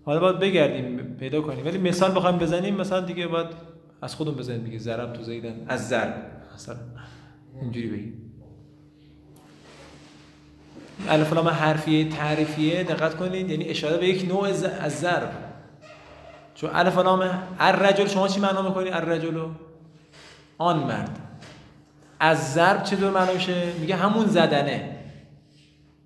حالا 0.05 0.21
باید 0.21 0.39
بگردیم 0.39 1.17
پیدا 1.21 1.41
کنیم. 1.41 1.67
ولی 1.67 1.79
مثال 1.79 2.17
بخوایم 2.17 2.39
بزنیم 2.39 2.75
مثلا 2.77 3.01
دیگه 3.01 3.27
باید 3.27 3.47
از 4.03 4.15
خودم 4.15 4.33
بزنیم. 4.33 4.65
دیگه 4.65 4.79
ضرب 4.79 5.13
تو 5.13 5.23
زیدن. 5.23 5.65
از 5.69 5.89
ضرب. 5.89 6.15
مثلا 6.55 6.77
اینجوری 7.63 7.87
بگیم. 7.89 8.33
الف 11.09 11.33
لام 11.33 11.49
حرفیه 11.49 12.09
تعریفیه. 12.09 12.85
دقت 12.85 13.17
کنید. 13.17 13.51
یعنی 13.51 13.65
اشاره 13.65 13.97
به 13.97 14.09
یک 14.09 14.29
نوع 14.29 14.53
ز- 14.53 14.65
از 14.65 15.01
ضرب. 15.01 15.31
چون 16.55 16.71
الف 16.73 16.99
لام 16.99 17.31
الرجل 17.59 18.07
شما 18.07 18.29
چی 18.29 18.41
معنا 18.41 18.63
می‌کنید 18.63 18.93
الرجلو 18.93 19.49
آن 20.59 20.79
مرد. 20.79 21.21
از 22.21 22.55
ضرب 22.55 22.83
چطور 22.83 23.11
معنا 23.11 23.33
میشه؟ 23.33 23.73
میگه 23.81 23.97
همون 23.97 24.27
زدنه. 24.27 24.97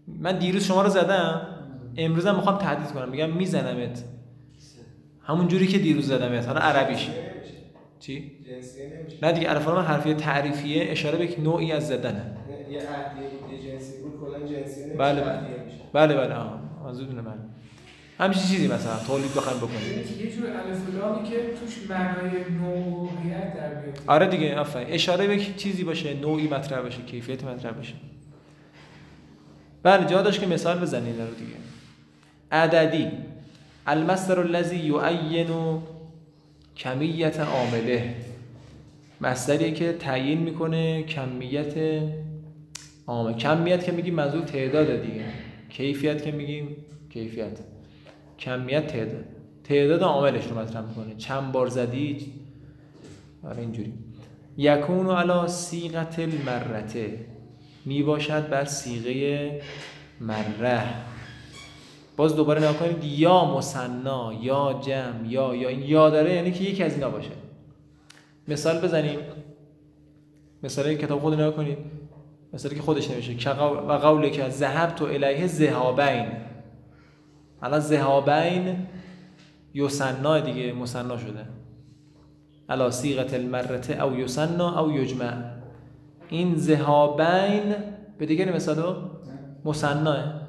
من 0.08 0.38
دیروز 0.38 0.64
شما 0.64 0.82
رو 0.82 0.88
زدم 0.88 1.46
امروز 1.96 2.26
هم 2.26 2.36
می‌خوام 2.36 2.58
تهدید 2.58 2.92
کنم. 2.92 3.08
میگم 3.08 3.30
میزنمت. 3.30 4.04
همون 5.22 5.48
جوری 5.48 5.66
که 5.66 5.78
دیروز 5.78 6.06
زدمت 6.06 6.46
حالا 6.46 6.60
عربیش. 6.60 7.08
چی؟ 7.98 8.32
نه 9.22 9.32
دیگه 9.32 9.50
الف 9.50 9.68
و 9.68 9.70
لام 9.70 9.84
حرفیه 9.84 10.14
تعریفیه 10.14 10.90
اشاره 10.90 11.18
به 11.18 11.24
یک 11.24 11.40
نوعی 11.40 11.72
از 11.72 11.88
زدنه. 11.88 12.36
یه 12.70 12.80
جنسی 13.72 14.02
بود 14.02 14.20
کلا 14.20 14.38
نمیشه. 14.38 14.96
بله 14.98 15.20
بله. 15.20 15.40
بله 15.92 16.14
بله. 16.14 16.34
منظورتونه 16.84 17.22
من. 17.22 17.38
همچین 18.20 18.42
چیزی 18.42 18.68
مثلا 18.68 18.96
تولید 19.06 19.34
بخوایم 19.34 19.58
بکنیم. 19.58 19.90
یعنی 19.90 20.24
یه 20.24 20.32
جور 20.36 20.46
الف 20.46 20.88
و 20.88 20.98
لامی 20.98 21.28
که 21.28 21.36
توش 21.36 21.90
معنای 21.90 22.30
نوعیت 22.60 23.56
در 23.56 23.74
بیاد 23.74 24.00
آره 24.06 24.26
دیگه 24.26 24.56
آفرین. 24.56 24.86
اشاره 24.90 25.26
به 25.26 25.38
چیزی 25.56 25.84
باشه 25.84 26.14
نوعی 26.14 26.48
مطرح 26.48 26.80
باشه 26.82 27.02
کیفیت 27.02 27.44
مطرح 27.44 27.72
باشه. 27.72 27.94
بله 29.82 30.06
جا 30.06 30.22
داشت 30.22 30.40
که 30.40 30.46
مثال 30.46 30.78
بزنید 30.78 31.20
رو 31.20 31.34
دیگه. 31.34 31.56
عددی. 32.52 33.08
المصدر 33.86 34.40
الذي 34.40 34.76
يعین 34.76 35.80
کمیت 36.76 37.40
عامله. 37.40 38.14
مصدری 39.20 39.72
که 39.72 39.92
تعیین 39.92 40.38
می‌کنه 40.38 41.02
کمیت 41.02 41.74
عامل. 43.06 43.32
کمیت 43.32 43.84
که 43.84 43.92
میگیم 43.92 44.14
منظور 44.14 44.42
تعداد 44.42 45.02
دیگه. 45.02 45.24
کیفیت 45.68 46.24
که 46.24 46.32
میگیم 46.32 46.76
کیفیت. 47.12 47.58
کمیت 48.40 48.86
تعداد. 48.86 49.24
تعداد 49.64 50.02
عاملش 50.02 50.46
رو 50.46 50.58
مطرح 50.58 50.82
می‌کنه. 50.82 51.14
چند 51.14 51.52
بار 51.52 51.66
زدی؟ 51.66 52.32
آره 53.44 53.58
اینجوری. 53.58 53.92
یکون 54.56 55.10
علی 55.10 55.48
سیغت 55.48 56.18
المرته 56.18 57.26
می 57.84 58.02
باشد 58.02 58.48
بر 58.48 58.64
سیغه 58.64 59.60
مره 60.20 60.82
باز 62.16 62.36
دوباره 62.36 62.60
نگاه 62.60 62.76
کنید. 62.76 63.04
یا 63.04 63.44
مثنا 63.56 64.32
یا 64.42 64.80
جمع 64.84 65.26
یا 65.28 65.54
یا. 65.54 65.68
این 65.68 65.82
یا 65.82 66.10
داره 66.10 66.34
یعنی 66.34 66.52
که 66.52 66.64
یکی 66.64 66.82
از 66.82 66.94
اینا 66.94 67.10
باشه. 67.10 67.30
مثال 68.48 68.80
بزنیم. 68.80 69.18
مثال 70.62 70.94
کتاب 70.94 71.20
خود 71.20 71.34
نگاه 71.34 71.50
کنید. 71.50 71.78
مثالی 72.52 72.74
که 72.74 72.82
خودش 72.82 73.08
قو- 73.54 73.88
و 73.88 73.92
قوله 73.98 74.30
که 74.30 74.48
ذهب 74.48 74.94
تو 74.94 75.04
الیه 75.04 75.46
ذهابین. 75.46 76.26
الان 77.62 77.80
ذهابین 77.80 78.86
یسنا 79.74 80.40
دیگه 80.40 80.72
مثنا 80.72 81.18
شده. 81.18 81.46
علا 82.68 82.90
سیغت 82.90 83.34
المرته 83.34 84.04
او 84.04 84.16
یسنا 84.16 84.80
او 84.80 84.92
یجمع. 84.92 85.32
این 86.28 86.56
ذهابین 86.56 87.74
به 88.18 88.26
دیگه 88.26 88.44
مثالو 88.44 88.94
مثناه 89.64 90.40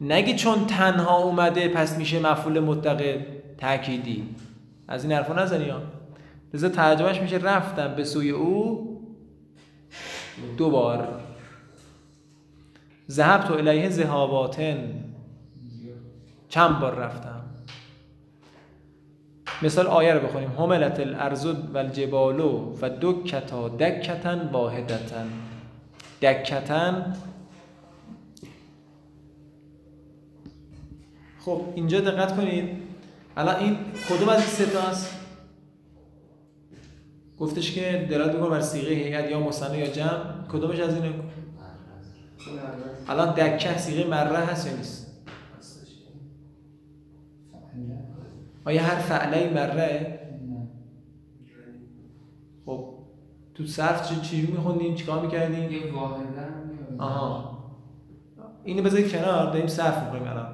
نگی 0.00 0.34
چون 0.34 0.66
تنها 0.66 1.16
اومده 1.22 1.68
پس 1.68 1.98
میشه 1.98 2.20
مفعول 2.20 2.60
مطلق 2.60 3.18
تأکیدی. 3.58 4.24
از 4.88 5.04
این 5.04 5.12
حرفا 5.12 5.34
نزنی 5.34 5.72
لذا 6.54 6.68
ترجمهش 6.68 7.20
میشه 7.20 7.36
رفتم 7.36 7.94
به 7.94 8.04
سوی 8.04 8.30
او 8.30 8.86
دو 10.56 10.70
بار. 10.70 11.08
ذهبت 13.10 13.50
الیه 13.50 13.88
ذهاباتن. 13.88 14.99
چند 16.50 16.80
بار 16.80 16.94
رفتم؟ 16.94 17.40
مثال 19.62 19.86
آیه 19.86 20.14
رو 20.14 20.20
بخونیم. 20.26 20.50
هملت 20.50 21.00
الارض 21.00 21.46
و 21.46 21.78
الجبال 21.78 22.40
و 22.40 22.88
دکتا 23.00 23.68
دکتن 23.68 24.50
واحدتن 24.52 25.26
دکتن 26.22 27.16
خب 31.40 31.62
اینجا 31.74 32.00
دقت 32.00 32.36
کنید. 32.36 32.82
الان 33.36 33.56
این 33.56 33.78
کدوم 34.08 34.28
از 34.28 34.38
این 34.38 34.48
سه 34.48 34.66
تاست 34.66 35.20
گفتش 37.38 37.72
که 37.72 38.06
دلالت 38.10 38.34
می‌کنه 38.34 38.50
بر 38.50 38.60
صیغه 38.60 38.94
هیئت 38.94 39.30
یا 39.30 39.40
مثنی 39.40 39.78
یا 39.78 39.86
جمع. 39.86 40.48
کدومش 40.52 40.80
از 40.80 40.94
اینه 40.94 41.14
الان 43.08 43.34
دکه 43.34 43.78
صیغه 43.78 44.10
مره 44.10 44.38
هست 44.38 44.66
یا 44.66 44.76
نیست. 44.76 44.99
آیا 48.64 48.82
هر 48.82 48.94
فعله 48.94 49.50
مره؟ 49.54 50.20
خب 52.66 52.94
تو 53.54 53.66
صرف 53.66 54.08
چی 54.08 54.20
چی 54.20 54.52
میخوندیم 54.52 54.94
چیکار 54.94 55.22
می‌کردیم 55.22 55.70
یه 55.70 55.92
واحدن 55.92 56.70
آها. 56.98 57.60
اینو 58.64 58.82
بذارید 58.82 59.12
کنار 59.12 59.52
داریم 59.52 59.66
صرف 59.66 60.04
می‌کنیم 60.04 60.28
الان. 60.28 60.46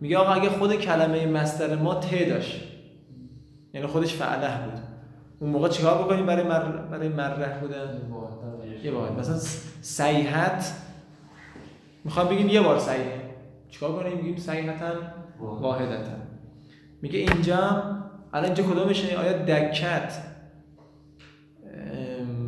میگه 0.00 0.18
آقا 0.18 0.30
اگه 0.30 0.48
خود 0.48 0.74
کلمه 0.74 1.26
مستر 1.26 1.76
ما 1.76 1.94
ت 1.94 2.28
داشت 2.28 2.62
یعنی 3.74 3.86
خودش 3.86 4.14
فعله 4.14 4.64
بود 4.64 4.80
اون 5.40 5.50
موقع 5.50 5.68
چیکار 5.68 6.02
بکنیم 6.02 6.26
برای 6.26 6.42
مر... 6.42 6.62
برای 6.68 7.08
مره 7.08 7.60
بودن؟ 7.60 8.00
یه 8.84 8.90
بار 8.90 9.12
مثلا 9.12 9.36
سیحت 9.82 10.72
می‌خوام 12.04 12.28
بگیم 12.28 12.48
یه 12.48 12.60
بار 12.60 12.78
سیحه 12.78 13.20
چیکار 13.70 13.92
کنیم؟ 13.92 14.16
میگیم 14.16 14.36
سیحتن 14.36 14.94
واحدتن 15.40 16.23
میگه 17.04 17.18
اینجا 17.18 17.82
الان 18.32 18.44
اینجا 18.44 18.62
کدومشه؟ 18.62 19.16
آیا 19.16 19.32
دکت؟ 19.32 20.12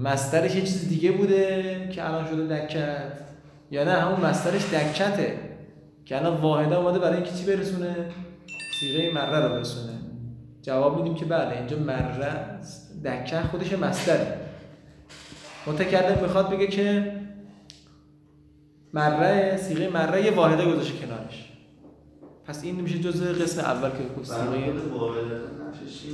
مسترش 0.03 0.55
یه 0.55 0.61
چیز 0.61 0.89
دیگه 0.89 1.13
بوده 1.13 1.89
که 1.93 2.07
الان 2.07 2.27
شده 2.27 2.57
دکت؟ 2.57 3.13
یا 3.71 3.85
نه 3.85 3.91
همون 3.91 4.21
مسترش 4.21 4.65
دکته 4.65 5.39
که 6.05 6.17
الان 6.17 6.37
واحده 6.37 6.77
اومده 6.77 6.99
برای 6.99 7.17
اینکه 7.17 7.31
چی 7.33 7.45
برسونه؟ 7.45 7.95
صیغه 8.81 9.15
مره 9.15 9.41
رو 9.41 9.49
برسونه. 9.49 9.93
جواب 10.63 10.97
میدیم 10.97 11.15
که 11.15 11.25
بله 11.25 11.57
اینجا 11.57 11.77
مره 11.79 12.61
دکه 13.05 13.41
خودش 13.41 13.73
مستره. 13.73 14.37
متکلم 15.67 16.23
می‌خواد 16.23 16.51
بگه 16.51 16.67
که 16.67 17.13
مره 18.95 19.57
صیغه 19.57 19.89
مره 19.89 20.25
یه 20.25 20.31
واحده 20.31 20.65
گذاشته 20.65 21.07
کنارش. 21.07 21.56
پس 22.47 22.65
این 22.65 22.81
میشه 22.81 22.99
جزء 22.99 23.33
قسم 23.33 23.61
اول 23.61 23.91
که 23.91 23.97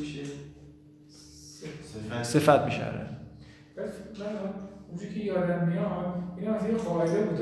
میشه؟ 0.00 0.22
صفت. 2.22 2.64
میشه 2.64 2.84
آره. 2.84 3.06
اونجوری 4.88 5.14
که 5.14 5.20
یادم 5.20 5.68
میاد 5.68 6.22
این 6.38 6.48
از 6.48 6.66
یه 6.66 6.74
قاعده 6.76 7.22
بود 7.22 7.40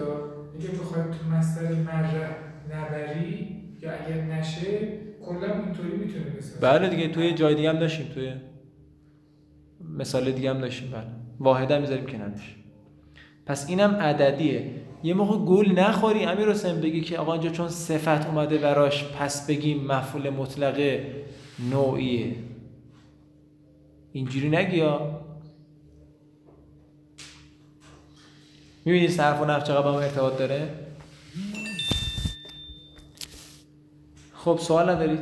میگه 0.54 0.68
بخوای 0.68 1.02
تو 1.02 1.30
مستر 1.37 1.73
مره 1.73 2.28
نبری 2.73 3.56
یا 3.82 3.90
اگر 3.92 4.23
نشه 4.23 4.88
کلا 5.25 5.64
اینطوری 5.64 5.97
می‌تونه 5.97 6.25
بسازه 6.25 6.61
بله 6.61 6.88
دیگه 6.88 7.09
توی 7.09 7.35
جای 7.35 7.54
دیگه 7.54 7.70
هم 7.70 7.78
داشتیم 7.78 8.06
توی 8.14 8.32
مثال 9.99 10.32
دیگه 10.32 10.50
هم 10.50 10.61
داشتیم 10.61 10.90
بله. 10.90 11.06
واحده 11.40 11.75
هم 11.75 11.80
می‌ذاریم 11.80 12.06
کنارش. 12.06 12.56
پس 13.47 13.68
اینم 13.68 13.94
عددیه. 13.94 14.70
یه 15.02 15.14
موقع 15.14 15.38
گول 15.38 15.78
نخوری 15.78 16.25
امیر 16.25 16.50
حسین 16.50 16.80
بگی 16.80 17.00
که 17.00 17.19
آقا 17.19 17.33
اینجا 17.33 17.50
چون 17.50 17.69
صفت 17.69 18.26
اومده 18.26 18.59
براش 18.59 19.04
پس 19.04 19.47
بگیم 19.47 19.87
مفعول 19.87 20.30
مطلقه 20.30 21.14
نوعیه. 21.71 22.37
اینجوری 24.13 24.49
نگی 24.49 24.82
می‌بینی 28.84 29.08
صرف 29.08 29.41
و 29.41 29.45
نفع 29.45 29.65
چقدر 29.67 29.82
با 29.82 30.00
ارتباط 30.00 30.39
داره؟ 30.39 30.69
خب 34.34 34.58
سوال 34.63 34.91
ندارید 34.91 35.21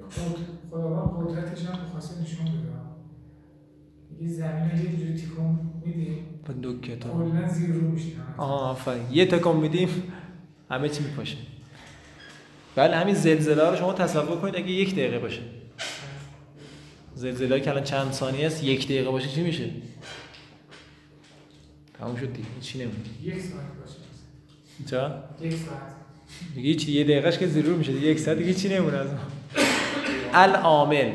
قد- 0.00 0.70
خداوند 0.70 1.28
قدرتش 1.28 1.66
هم 1.66 1.80
می‌خواسته 1.82 2.22
نشون 2.22 2.46
بده 2.46 2.66
یه 4.20 4.28
زمین 4.28 4.70
رو 4.70 4.76
یه 4.76 4.96
جوری 4.96 5.14
تیکون 5.20 5.58
میدیم 5.84 6.24
با 6.46 6.52
دو 6.54 6.80
کتاب 6.80 7.16
میشه 7.96 8.16
آها 8.38 8.70
آفرین. 8.70 9.02
یه 9.12 9.26
تکون 9.26 9.56
میدیم 9.56 10.12
همه 10.70 10.88
چی 10.88 11.02
میپاشه. 11.02 11.36
بله 12.74 12.96
همین 12.96 13.14
زلزله 13.14 13.70
رو 13.70 13.76
شما 13.76 13.92
تصور 13.92 14.40
کنید 14.40 14.56
اگه 14.56 14.70
یک 14.70 14.92
دقیقه 14.92 15.18
باشه. 15.18 15.40
زلزله 17.14 17.60
که 17.60 17.70
الان 17.70 17.84
چند 17.84 18.12
ثانیه 18.12 18.46
است 18.46 18.64
یک 18.64 18.84
دقیقه 18.84 19.10
باشه 19.10 19.28
چی 19.28 19.42
میشه؟ 19.42 19.70
تموم 21.98 22.16
شد 22.16 22.32
دیگه 22.32 22.48
چی 22.60 22.78
نمونه 22.78 22.96
یک 23.22 23.34
ساعت 23.34 23.66
باشه. 23.80 24.90
چرا؟ 24.90 25.24
یک 25.40 25.52
ساعت. 25.52 25.96
دیگه 26.54 26.74
چی 26.74 26.92
یه 26.92 27.04
دقیقهش 27.04 27.38
که 27.38 27.46
زیرو 27.46 27.76
میشه 27.76 27.92
دیگه 27.92 28.06
یک 28.06 28.18
ساعت 28.18 28.38
دیگه 28.38 28.54
چی 28.54 28.68
نمونه 28.68 28.96
از 28.96 29.08
العامل. 30.32 31.12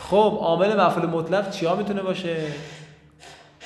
خب 0.00 0.38
عامل 0.40 0.80
مفعول 0.80 1.06
مطلق 1.06 1.50
چیا 1.50 1.76
می‌تونه 1.76 2.02
باشه؟ 2.02 2.46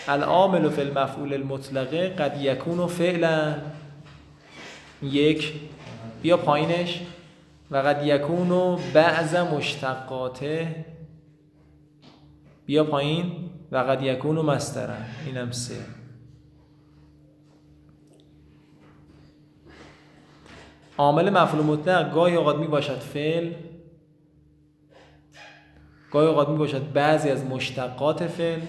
العامل 0.08 0.68
فی 0.70 0.80
المفعول 0.80 1.34
المطلقه 1.34 2.08
قد 2.08 2.40
یکون 2.40 2.86
فعلا. 2.86 3.54
یک 5.02 5.52
بیا 6.22 6.36
پایینش. 6.36 7.00
و 7.70 7.76
قد 7.76 8.06
یکون 8.06 8.78
بعض 8.94 9.34
مشتقاته. 9.34 10.84
بیا 12.66 12.84
پایین. 12.84 13.50
و 13.72 13.76
قد 13.76 14.02
یکون 14.02 14.36
مسترن 14.36 15.06
اینم 15.26 15.50
سه. 15.50 15.74
عامل 20.98 21.30
مفعول 21.30 21.64
مطلق 21.64 22.14
گاهی 22.14 22.36
اوقات 22.36 22.56
می 22.56 22.66
باشد 22.66 22.98
فعل 22.98 23.52
گاهی 26.10 26.26
اوقات 26.26 26.48
می 26.48 26.56
باشد 26.56 26.92
بعضی 26.92 27.30
از 27.30 27.44
مشتقات 27.44 28.26
فعل. 28.26 28.60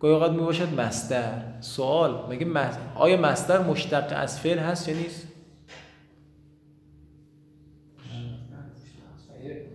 گاهی 0.00 0.14
اوقات 0.14 0.32
می 0.32 0.38
باشد 0.38 0.80
مصدر 0.80 1.42
سوال. 1.60 2.32
مگه 2.32 2.46
آیا 2.94 3.20
مصدر 3.20 3.62
مشتق 3.62 4.12
از 4.16 4.40
فعل 4.40 4.58
هست 4.58 4.88
یا 4.88 4.96
نیست؟ 4.96 5.28
اگه 9.34 9.66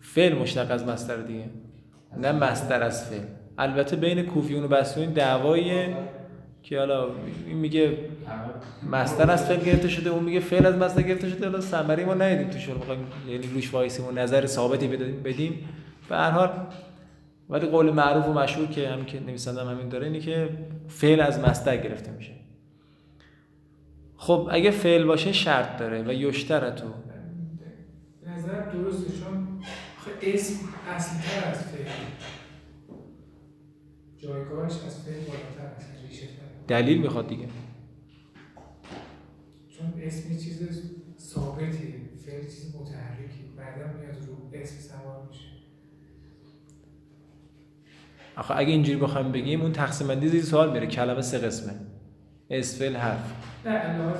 فعل 0.00 0.38
مشتق 0.38 0.70
از 0.70 0.84
مصدر 0.84 1.16
دیگه. 1.16 1.44
نه 2.16 2.32
مصدر 2.32 2.82
از 2.82 3.10
فعل. 3.10 3.24
البته 3.58 3.96
بین 3.96 4.26
کوفیون 4.26 4.64
و 4.64 4.68
بصریون 4.68 5.12
دعواییه 5.12 5.96
که 6.62 6.78
حالا 6.78 7.06
این 7.46 7.56
میگه 7.56 7.98
مصدر 8.90 9.30
از 9.30 9.46
فعل 9.46 9.60
گرفته 9.60 9.88
شده 9.88 10.10
اون 10.10 10.24
میگه 10.24 10.40
فعل 10.40 10.66
از 10.66 10.74
مصدر 10.74 11.02
گرفته 11.02 11.28
شده. 11.28 11.46
حالا 11.46 11.60
ثمری 11.60 12.04
ما 12.04 12.14
ندیدیم 12.14 12.50
توش 12.50 12.68
می‌خوایم 12.68 13.06
یعنی 13.28 13.46
روش 13.46 13.74
وایسیم 13.74 14.06
و 14.06 14.10
نظر 14.10 14.46
ثابتی 14.46 14.88
بدیم. 15.24 15.68
به 16.08 16.16
هر 16.16 16.30
حال 16.30 16.50
ولی 17.50 17.66
قول 17.66 17.90
معروف 17.90 18.28
و 18.28 18.32
مشهور 18.32 18.66
که 18.66 18.88
هم 18.88 19.04
که 19.04 19.20
نویسنده 19.20 19.60
هم 19.60 19.68
همین 19.68 19.88
داره 19.88 20.06
اینه 20.06 20.20
که 20.20 20.48
فعل 20.88 21.20
از 21.20 21.38
مصدر 21.38 21.76
گرفته 21.76 22.10
میشه. 22.10 22.32
خب 24.16 24.48
اگه 24.50 24.70
فعل 24.70 25.04
باشه 25.04 25.32
شرط 25.32 25.78
داره 25.78 26.02
و 26.02 26.12
یشترطو 26.12 26.88
به 28.22 28.30
نظرم 28.30 28.72
درسته 28.72 29.12
چون 29.20 29.62
آخه 29.98 30.10
اسم 30.22 30.54
اصلی 30.88 31.18
تر 31.22 31.48
از 31.48 31.62
فعل 31.62 31.86
جایگاهش 34.16 34.72
از 34.72 35.04
فعل 35.04 35.14
بالاتر 35.14 35.74
است 35.76 35.88
ریشه 36.08 36.26
دلیل 36.68 37.00
می‌خواد 37.00 37.28
دیگه. 37.28 37.46
چون 39.68 39.92
اسم 40.02 40.28
چیز 40.28 40.82
ثابتیه 41.18 41.94
فعل 42.26 42.42
چیز 42.42 42.74
متحرکی 42.80 43.42
بعدا 43.56 43.92
میاد 43.98 44.16
رو 44.26 44.50
اسم 44.52 44.88
سوار 44.88 45.28
میشه 45.28 45.50
آخه 48.40 48.56
اگه 48.56 48.70
اینجوری 48.70 48.98
بخوایم 48.98 49.32
بگیم 49.32 49.60
اون 49.60 49.72
تقسیم 49.72 50.06
بندی 50.06 50.28
زیر 50.28 50.42
سوال 50.42 50.72
میره. 50.72 50.86
کلمه 50.86 51.22
سه 51.22 51.38
قسمه. 51.38 51.72
اسم 52.50 52.78
فعل 52.78 52.96
حرف. 52.96 53.32
نه 53.66 53.98
لحاظ 53.98 54.16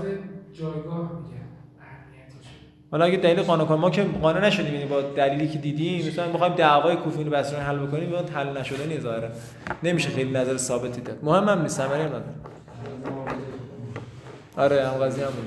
جایگاه 0.53 0.99
اهمیتش. 0.99 2.49
حالا 2.91 3.05
اگه 3.05 3.17
دلیل 3.17 3.43
قانع 3.43 3.65
کنیم 3.65 3.81
ما 3.81 3.91
که 3.91 4.03
قانع 4.03 4.47
نشدیم 4.47 4.75
یعنی 4.75 4.87
با 4.87 5.01
دلیلی 5.01 5.49
که 5.49 5.59
دیدیم 5.59 6.09
مثلا 6.09 6.33
می‌خوایم 6.33 6.55
دعوای 6.55 6.97
کوفیون 6.97 7.29
و 7.29 7.31
بصریون 7.31 7.63
حل 7.63 7.79
بکنیم 7.79 8.15
اون 8.15 8.29
حل 8.29 8.59
نشده 8.59 8.87
نیست 8.87 9.03
ظاهرا. 9.03 9.29
نمیشه 9.83 10.09
خیلی 10.09 10.31
نظر 10.31 10.57
ثابتی 10.57 11.01
داد. 11.01 11.19
مهم 11.23 11.49
هم 11.49 11.63
نیست 11.63 11.77
ثمری 11.77 12.03
نداره. 12.03 12.25
آره 14.57 14.89
هم 14.89 14.95
قضیه 14.95 15.25
هم 15.25 15.31
بود. 15.31 15.45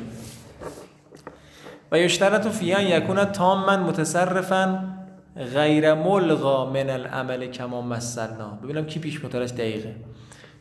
و 1.92 2.00
یشترط 2.00 2.48
فی 2.48 2.74
ان 2.74 2.88
یکون 2.88 3.26
تاما 3.26 3.78
متصرفا 3.78 4.93
غیر 5.36 5.94
ملغا 5.94 6.70
من 6.70 6.90
العمل 6.90 7.48
کما 7.48 7.82
مثلنا 7.82 8.50
ببینم 8.64 8.86
کی 8.86 9.00
پیش 9.00 9.26
مطالعش 9.26 9.52
دقیقه. 9.52 9.96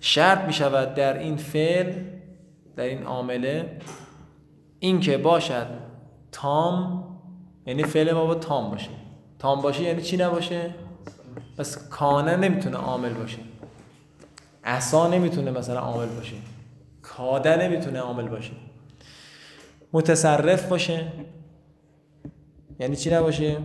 شرط 0.00 0.38
می 0.46 0.52
شود 0.52 0.94
در 0.94 1.18
این 1.18 1.36
فعل 1.36 1.92
در 2.76 2.84
این 2.84 3.02
عامله 3.02 3.78
این 4.78 5.00
که 5.00 5.18
باشد 5.18 5.66
تام 6.32 7.04
یعنی 7.66 7.84
فعل 7.84 8.12
ما 8.12 8.26
با 8.26 8.34
تام 8.34 8.70
باشه. 8.70 8.90
تام 9.38 9.62
باشه 9.62 9.82
یعنی 9.82 10.02
چی 10.02 10.16
نباشه؟ 10.16 10.74
پس 11.58 11.88
کانه 11.88 12.36
نمی‌تونه 12.36 12.76
عامل 12.76 13.12
باشه. 13.12 13.38
عصا 14.64 15.08
نمی‌تونه 15.08 15.50
مثلا 15.50 15.80
عامل 15.80 16.06
باشه. 16.06 16.36
کاده 17.02 17.56
نمی‌تونه 17.56 17.98
عامل 17.98 18.28
باشه. 18.28 18.52
متصرف 19.92 20.68
باشه. 20.68 21.12
یعنی 22.80 22.96
چی 22.96 23.10
نباشه؟ 23.10 23.56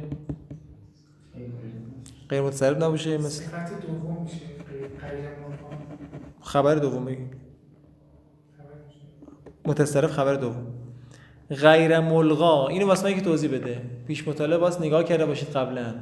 غیر 2.30 2.42
متصرف 2.42 2.78
نباشه 2.78 3.18
مثل 3.18 3.30
صفت 3.44 3.82
دوم 3.88 4.24
میشه 4.24 4.38
غیر 5.02 5.30
ملغا 5.30 5.78
خبر 6.42 6.76
دوم 6.76 7.06
بگی 7.06 7.26
خبر 8.58 8.86
میشه. 8.88 9.00
متصرف 9.66 10.12
خبر 10.12 10.34
دوم. 10.34 10.68
غیر 11.50 12.00
ملغا. 12.00 12.68
اینو 12.68 12.88
واسه 12.88 13.10
من 13.10 13.16
که 13.16 13.22
توضیح 13.22 13.52
بده. 13.52 13.82
پیش 14.08 14.28
مطالعه 14.28 14.58
باز 14.58 14.82
نگاه 14.82 15.04
کرده 15.04 15.26
باشید 15.26 15.50
قبلا. 15.50 15.96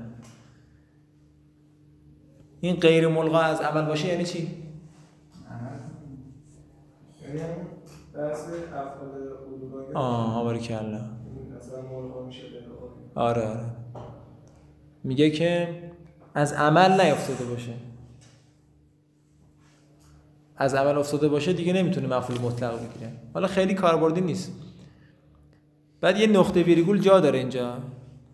این 2.61 2.75
غیر 2.75 3.07
ملغا 3.07 3.39
از 3.39 3.61
عمل 3.61 3.85
باشه 3.85 4.07
یعنی 4.07 4.25
چی؟ 4.25 4.37
یعنی 7.27 7.39
آه 9.93 10.43
باریکلا. 10.43 10.99
آره 13.15 13.47
آره. 13.47 13.65
میگه 15.03 15.29
که 15.29 15.67
از 16.35 16.53
عمل 16.53 17.01
نیافتاده 17.01 17.45
باشه. 17.45 17.73
از 20.57 20.73
عمل 20.73 20.97
افتاده 20.97 21.27
باشه 21.27 21.53
دیگه 21.53 21.73
نمی‌تونه 21.73 22.17
مفعول 22.17 22.39
مطلق 22.41 22.89
بگیره. 22.89 23.11
حالا 23.33 23.47
خیلی 23.47 23.73
کاربردی 23.73 24.21
نیست. 24.21 24.51
بعد 26.01 26.19
یه 26.19 26.27
نقطه 26.27 26.63
ویرگول 26.63 26.99
جا 26.99 27.19
داره 27.19 27.39
اینجا. 27.39 27.77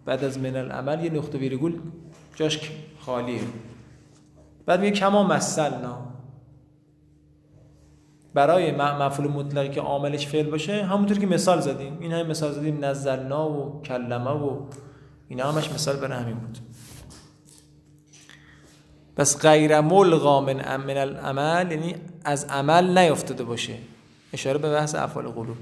بعد 0.05 0.23
از 0.23 0.39
من 0.39 0.55
العمل 0.55 1.05
یه 1.05 1.11
نقطه 1.11 1.37
ویرگول 1.37 1.79
جاش 2.35 2.71
خالیه. 2.99 3.41
بعد 4.65 4.79
میگه 4.79 4.91
کما 4.91 5.23
مثلنا. 5.23 5.97
برای 8.33 8.71
مفعول 8.71 9.27
مطلقی 9.27 9.69
که 9.69 9.81
عاملش 9.81 10.27
فعل 10.27 10.49
باشه 10.49 10.83
همونطور 10.83 11.17
که 11.17 11.27
مثال 11.27 11.59
زدیم. 11.59 11.97
این 11.99 12.11
همه 12.11 12.23
مثال 12.23 12.51
زدیم 12.51 12.85
نزلنا 12.85 13.49
و 13.49 13.81
کلمه 13.81 14.31
و 14.31 14.59
اینا 15.27 15.51
همش 15.51 15.71
مثال 15.71 15.95
برای 15.95 16.19
همین 16.19 16.35
بود. 16.35 16.57
پس 19.21 19.37
غیر 19.37 19.81
ملغا 19.81 20.41
من 20.41 20.67
العمل 20.97 21.71
یعنی 21.71 21.95
از 22.25 22.45
عمل 22.45 22.97
نیافتاده 22.97 23.43
باشه. 23.43 23.73
اشاره 24.33 24.57
به 24.57 24.71
بحث 24.71 24.95
افعال 24.95 25.27
قلوب. 25.27 25.57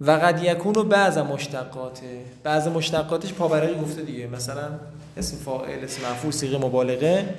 و 0.00 0.10
قد 0.10 0.40
یکون 0.42 0.76
و 0.76 0.84
بعض 0.84 1.18
مشتقاته 1.18 2.24
بعض 2.42 2.68
مشتقاتش 2.68 3.32
پاورقی 3.32 3.74
گفته 3.74 4.02
دیگه. 4.02 4.26
مثلا 4.26 4.70
اسم 5.16 5.36
فاعل 5.36 5.84
اسم 5.84 6.10
مفعول 6.10 6.32
صيغه 6.32 6.58
مبالغه. 6.58 7.34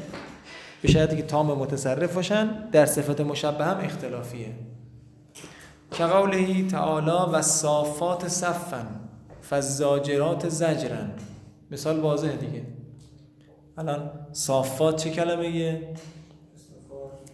به 0.81 0.88
شرطی 0.88 1.15
که 1.15 1.23
تام 1.23 1.47
متصرف 1.47 2.13
باشن 2.13 2.69
در 2.71 2.85
صفت 2.85 3.21
مشبه 3.21 3.65
هم 3.65 3.77
اختلافیه. 3.77 4.51
که 5.91 6.03
قوله 6.03 6.67
تعالی 6.67 7.31
و 7.33 7.41
صافات 7.41 8.27
صفا 8.27 8.85
فزاجرات 9.49 10.49
زجرن. 10.49 11.11
مثال 11.71 11.99
واضحه 11.99 12.35
دیگه. 12.35 12.74
الان 13.77 14.11
صافات 14.31 15.03
چه 15.03 15.09
کلمه 15.09 15.49
یه؟ 15.49 15.93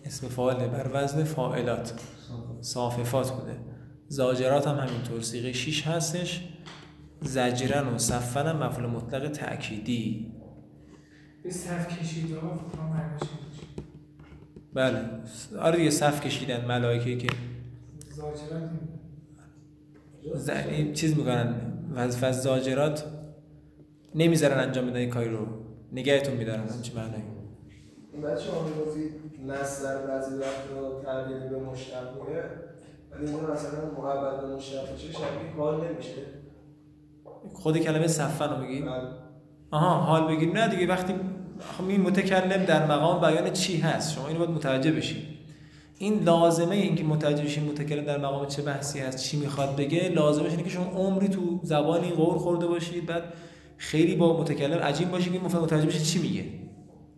اسم 0.06 0.27
فاعله. 0.27 0.67
بر 0.67 0.89
وزن 0.93 1.23
فاعلات. 1.23 1.93
صاففات 2.62 3.32
بوده. 3.32 3.58
زاجرات 4.08 4.67
هم 4.67 4.75
همینطور. 4.75 5.21
سیغه 5.21 5.51
6 5.54 5.88
هستش. 5.88 6.47
زجرن 7.21 7.88
و 7.88 7.97
صفن 7.97 8.47
هم 8.47 8.63
مفعول 8.63 8.86
مطلق 8.86 9.32
تأکیدی. 9.32 10.32
به 11.43 11.49
صف 11.49 11.99
میشه 12.01 12.21
بله. 14.73 15.10
آره 15.60 15.77
دیگه 15.77 15.89
صف 15.89 16.21
کشیدن 16.21 16.65
ملائکه 16.65 17.17
که 17.17 17.27
زاجرات 18.10 18.69
چیز 20.93 21.17
می‌کنن. 21.17 21.56
وظیفه 21.95 22.27
از 22.27 22.41
زاجرات 22.41 23.06
نمی‌ذارن 24.15 24.60
انجام 24.60 24.88
بدن 24.89 25.10
کاری 25.10 25.30
رو. 25.30 25.47
نگهتون 25.91 26.36
میدارن 26.36 26.82
چه 26.82 26.95
معنی؟ 26.95 27.23
این 28.13 28.21
بچه 28.21 28.43
شما 28.43 28.63
می‌گفتید 28.63 29.12
نصر 29.47 30.08
بعضی 30.08 30.36
وقت 30.36 30.67
رو 30.71 31.01
تبدیل 31.06 31.49
به 31.49 31.60
مشتق 31.60 32.27
میره 32.27 32.49
ولی 33.12 33.25
اینجا 33.25 33.54
مثلا 33.54 33.91
محبت 33.97 34.41
به 34.41 34.56
مشتق 34.56 34.93
بشه 34.93 35.12
شبیه 35.12 35.56
حال 35.58 35.88
نمیشه. 35.88 36.21
خود 37.54 37.77
کلمه 37.77 38.08
صفن 38.08 38.49
رو 38.49 38.58
میگی؟ 38.58 38.82
بله. 38.82 39.10
آها 39.71 39.89
حال 39.89 40.36
بگیر. 40.36 40.54
نه 40.54 40.67
دیگه 40.67 40.88
وقتی 40.88 41.13
خب 41.77 41.88
این 41.88 42.01
متکلم 42.01 42.65
در 42.65 42.86
مقام 42.86 43.21
بیان 43.21 43.54
چی 43.54 43.77
هست؟ 43.77 44.13
شما 44.13 44.27
اینو 44.27 44.39
باید 44.39 44.51
متوجه 44.51 44.91
بشید 44.91 45.23
این 45.97 46.23
لازمه 46.23 46.75
این 46.75 46.95
که 46.95 47.04
متوجه 47.04 47.43
بشین 47.43 47.63
متکلم 47.63 48.06
در 48.06 48.17
مقام 48.17 48.47
چه 48.47 48.62
بحثی 48.62 48.99
هست 48.99 49.17
چی 49.17 49.38
می‌خواد 49.39 49.75
بگه. 49.75 50.10
لازمش 50.10 50.51
اینه 50.51 50.63
که 50.63 50.69
شما 50.69 50.86
عمری 50.86 51.27
تو 51.27 51.60
زبانی 51.63 52.12
غور 52.12 52.38
خورده 52.38 52.67
باشید 52.67 53.06
بعد 53.06 53.23
خیلی 53.82 54.15
با 54.15 54.41
متکلم 54.41 54.80
عجیب 54.80 55.12
باشید 55.12 55.34
که 55.34 55.39
متوجه 55.39 55.86
بشید 55.86 56.02
چی 56.02 56.20
میگه. 56.20 56.46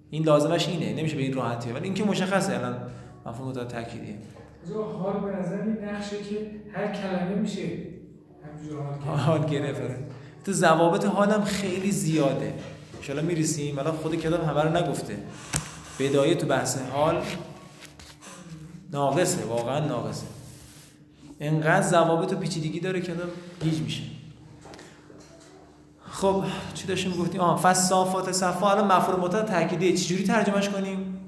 این 0.09 0.23
لازمش 0.23 0.67
اینه 0.67 0.93
نمیشه 0.93 1.15
به 1.15 1.21
این 1.21 1.33
راحتی. 1.33 1.71
ولی 1.71 1.83
این 1.83 1.93
که 1.93 2.03
مشخصه 2.03 2.53
الان 2.53 2.77
مفهوم 3.25 3.49
متعال 3.49 3.67
تاکیدیه 3.67 4.15
حال 4.73 5.19
به 5.19 5.39
نظر 5.39 5.63
نقشه 5.63 6.17
که 6.17 6.51
هر 6.73 6.87
کلمه 6.87 7.35
میشه 7.35 7.61
حال. 9.05 9.17
حال 9.17 9.45
گرفته 9.45 9.97
تو 10.45 10.51
ضوابط 10.51 11.05
حالم 11.05 11.43
خیلی 11.43 11.91
زیاده. 11.91 12.53
ان 13.09 13.25
می‌رسیم. 13.25 13.79
الان 13.79 13.93
خود 13.93 14.15
کتاب 14.15 14.43
همه 14.43 14.61
رو 14.61 14.77
نگفته. 14.77 15.17
بدایه 15.99 16.35
تو 16.35 16.47
بحث 16.47 16.77
حال 16.91 17.23
ناقصه 18.91 19.45
واقعا 19.45 19.87
ناقصه. 19.87 20.25
انقدر 21.39 21.87
ضوابط 21.87 22.33
و 22.33 22.35
پیچیدگی 22.35 22.79
داره 22.79 23.01
که 23.01 23.11
آدم 23.11 23.29
گیج 23.63 23.81
میشه. 23.81 24.03
خب 26.13 26.43
چی 26.73 26.87
داشتیم 26.87 27.11
گفتیم 27.11 27.41
آها 27.41 27.59
فصافات 27.63 28.31
صفا. 28.31 28.71
الان 28.71 28.91
مفعول 28.91 29.19
مطلق 29.19 29.45
تاکیدیه 29.45 29.93
چجوری 29.93 30.23
ترجمهش 30.23 30.69
کنیم؟ 30.69 31.19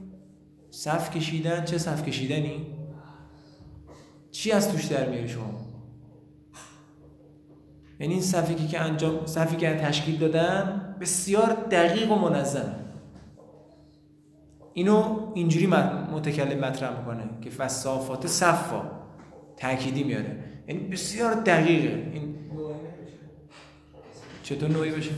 صف 0.71 1.15
کشیدن. 1.15 1.65
چه 1.65 1.77
صف 1.77 2.03
کشیدنی؟ 2.03 2.67
چی 4.31 4.51
از 4.51 4.71
توش 4.71 4.85
در 4.85 5.09
میاری 5.09 5.27
شما؟ 5.27 5.65
یعنی 7.99 8.13
این 8.13 8.23
صفی 8.23 8.67
که 8.67 8.81
انجام 8.81 9.25
صفی 9.25 9.55
که 9.55 9.75
تشکیل 9.75 10.17
دادن 10.17 10.95
بسیار 11.01 11.57
دقیق 11.71 12.11
و 12.11 12.15
منظمه 12.15 12.75
اینو 14.73 15.31
اینجوری 15.33 15.67
مت- 15.67 16.13
متکلم 16.13 16.59
مطرح 16.59 16.99
می‌کنه 16.99 17.23
که 17.41 17.49
فصافات 17.49 18.27
صفا 18.27 18.91
تأکیدی 19.57 20.03
میاره. 20.03 20.43
یعنی 20.67 20.81
بسیار 20.81 21.33
دقیقه. 21.33 22.11
این 22.13 22.34
چطور 24.45 24.69
نوعی 24.69 24.91
بشه 24.91 25.11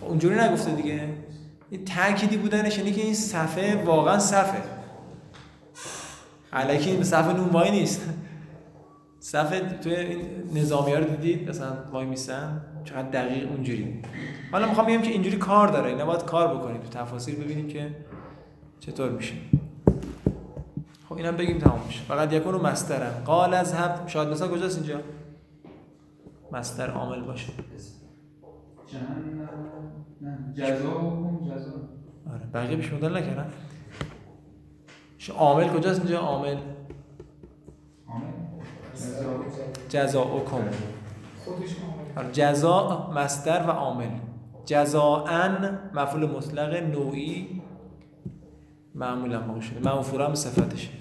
اونجوری 0.00 0.34
نگفته 0.34 0.74
دیگه. 0.74 1.08
این 1.70 1.84
تأکیدی 1.84 2.36
بودنش 2.36 2.78
یعنی 2.78 2.92
که 2.92 3.02
این 3.02 3.14
صفحه 3.14 3.84
واقعا 3.84 4.18
صفه 4.18 4.62
علکی 6.52 6.90
این 6.90 7.04
صفحه 7.04 7.32
نون 7.32 7.48
وای 7.48 7.70
نیست. 7.70 8.08
صفحه 9.20 9.60
توی 9.60 9.94
این 9.94 10.20
نظامی 10.54 10.92
ها 10.92 10.98
رو 10.98 11.04
دیدید 11.04 11.48
مثلا 11.48 11.72
وای 11.92 12.06
میسن 12.06 12.60
چقدر 12.84 13.10
دقیق 13.10 13.50
اونجوری. 13.50 14.02
حالا 14.52 14.68
می‌خوام 14.68 14.86
بگم 14.86 15.02
که 15.02 15.10
اینجوری 15.10 15.36
کار 15.36 15.68
داره. 15.68 15.90
اینا 15.90 16.06
باید 16.06 16.24
کار 16.24 16.56
بکنیم 16.56 16.80
تو 16.80 16.88
تفاصیل 16.88 17.36
ببینیم 17.36 17.68
که 17.68 17.96
چطور 18.80 19.10
میشه. 19.10 19.34
خب 21.10 21.16
اینم 21.16 21.36
بگیم 21.36 21.58
تمام 21.58 21.80
میشه. 21.86 22.02
فقط 22.02 22.32
یکون 22.32 22.52
رو 22.52 22.66
مسترن. 22.66 23.24
قال 23.24 23.54
از 23.54 23.74
هب 23.74 24.08
شاید 24.08 24.28
مثلا 24.28 24.48
کجاست 24.48 24.78
اینجا؟ 24.78 25.00
مستر 26.52 26.90
عامل 26.90 27.22
باشه. 27.22 27.52
جهنم 28.86 29.48
جزا 30.54 30.72
جزا 31.46 31.72
آره 32.32 32.46
بقیه 32.54 32.76
پیش 32.76 32.92
مدل 32.92 33.16
نکردن. 33.16 33.50
عامل 35.36 35.68
کجاست 35.68 36.00
اینجا؟ 36.00 36.18
عامل. 36.18 36.56
جزا 39.88 40.24
خودش 40.24 41.76
عامل 41.82 42.16
آره 42.16 42.32
جزا 42.32 43.10
مستر 43.14 43.66
و 43.68 43.70
عامل. 43.70 44.10
جزاءن 44.64 45.78
مفعول 45.94 46.30
مطلق 46.30 46.74
نوعی 46.74 47.62
معمولا 48.94 49.40
موقع 49.40 49.60
شده. 49.60 49.80
منفورا 49.80 50.26
هم 50.26 50.34
صفتشه. 50.34 50.99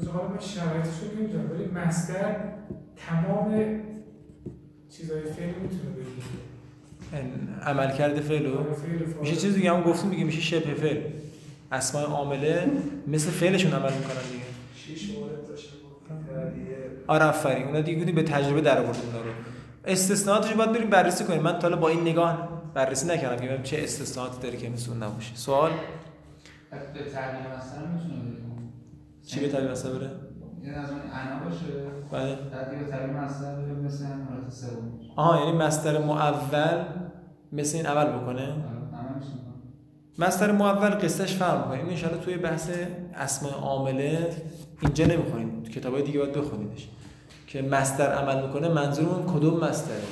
از 0.00 0.08
حالا 0.08 0.28
من 0.28 0.38
شرایطش 0.40 0.88
رو 1.02 1.18
نمی‌دونم 1.20 1.50
ولی 1.50 1.64
مستر 1.64 2.34
تمام 2.96 3.80
چیزای 4.90 5.22
فعل 5.22 5.48
می‌تونه 5.62 5.90
بگی 5.96 6.22
ان- 7.12 7.62
عمل 7.62 7.96
کرده 7.96 8.20
فعلو 8.20 8.58
آره، 8.58 8.72
فعل 8.72 8.98
فاعل. 9.06 9.20
میشه 9.20 9.36
چیز 9.36 9.54
دیگه 9.54 9.72
هم 9.72 9.82
گفتیم 9.82 10.10
دیگه 10.10 10.24
میشه 10.24 10.40
شبه 10.40 10.74
فعل. 10.74 11.00
اسماء 11.72 12.04
عامله 12.04 12.70
مثل 13.06 13.30
فعلشون 13.30 13.72
عمل 13.72 13.92
می‌کنن 13.92 14.22
دیگه. 14.32 14.44
شیش 14.74 15.10
مورد 15.18 15.48
داشته 15.48 15.70
تعلیه 16.28 16.76
آره 17.06 17.24
آفرین 17.24 17.66
اونا 17.66 17.80
دیگه 17.80 17.98
بودیم 17.98 18.14
به 18.14 18.22
تجربه 18.22 18.60
در 18.60 18.78
آوردیم 18.78 19.02
اونا 19.06 19.18
رو. 19.24 19.30
استثناءاتش 19.84 20.52
باید 20.54 20.72
بریم 20.72 20.90
بررسی 20.90 21.24
کنیم. 21.24 21.42
من 21.42 21.52
تا 21.52 21.60
حالا 21.68 21.76
با 21.76 21.88
این 21.88 22.00
نگاه 22.00 22.48
بررسی 22.74 23.06
نکردم 23.06 23.36
که 23.36 23.46
ببینم 23.46 23.62
چه 23.62 23.78
استثناءاتی 23.82 24.42
داره 24.42 24.56
که 24.56 24.66
اون 24.88 25.02
نباشه. 25.02 25.34
سوال؟ 25.36 25.70
به 26.70 26.76
تعبیر 27.10 27.40
مثلا 27.40 27.86
می‌تونه 27.94 28.14
بگیم 28.14 28.49
چی 29.26 29.40
به 29.40 29.48
تعبیر 29.48 29.70
مثلا 29.70 29.92
بره؟ 29.92 30.10
یه 30.64 30.72
از 30.72 30.90
اون 30.90 31.00
انا 31.00 31.44
باشه. 31.44 31.66
بله. 32.12 32.36
بعد 32.36 32.72
یه 32.72 32.90
تعبیر 32.90 33.16
مثلا 33.16 33.56
بره 33.56 33.74
مثل 33.74 34.04
حالت 34.04 34.52
سوم. 34.52 35.00
آها 35.16 35.44
یعنی 35.44 35.58
مستر 35.58 35.98
معول 36.04 36.84
مثل 37.52 37.76
این 37.76 37.86
عمل 37.86 38.06
بکنه؟ 38.06 38.42
آره،. 38.42 38.56
مستر 40.18 40.52
معول 40.52 40.90
قصهش 40.90 41.34
فرق 41.34 41.72
می‌کنه. 41.72 41.88
این 41.88 42.04
ان 42.04 42.20
توی 42.20 42.36
بحث 42.36 42.70
اسماء 43.14 43.52
عامله 43.52 44.36
اینجا 44.80 45.06
نمی‌خونید 45.06 45.70
کتابای 45.70 46.02
دیگه 46.02 46.18
باید 46.18 46.32
بخونیدش. 46.32 46.88
که 47.46 47.62
مستر 47.62 48.12
عمل 48.12 48.46
می‌کنه 48.46 48.68
منظورمون 48.68 49.26
کدوم 49.26 49.64
مستره؟ 49.64 50.02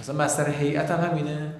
مثلا 0.00 0.24
مستر 0.24 0.50
هیئت 0.50 0.90
هم 0.90 1.10
همینه. 1.10 1.54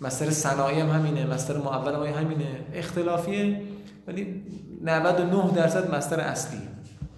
مستر 0.00 0.30
صنایع 0.30 0.82
هم 0.82 0.90
همینه. 0.90 1.26
مستر 1.26 1.56
معول 1.56 1.94
هم 1.94 2.02
همینه. 2.02 2.48
اختلافیه. 2.74 3.62
ولی 4.06 4.42
99 4.80 5.50
درصد 5.54 5.94
مستر 5.94 6.20
اصلی. 6.20 6.60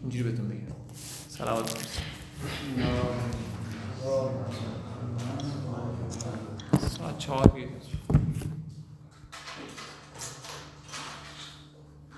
اینجوری 0.01 0.31
بهتون 0.31 0.49
بگم. 0.49 0.59
سلامت 1.29 1.89
ساعت 6.99 7.19
چهار 7.19 7.47
بیاد 7.49 7.78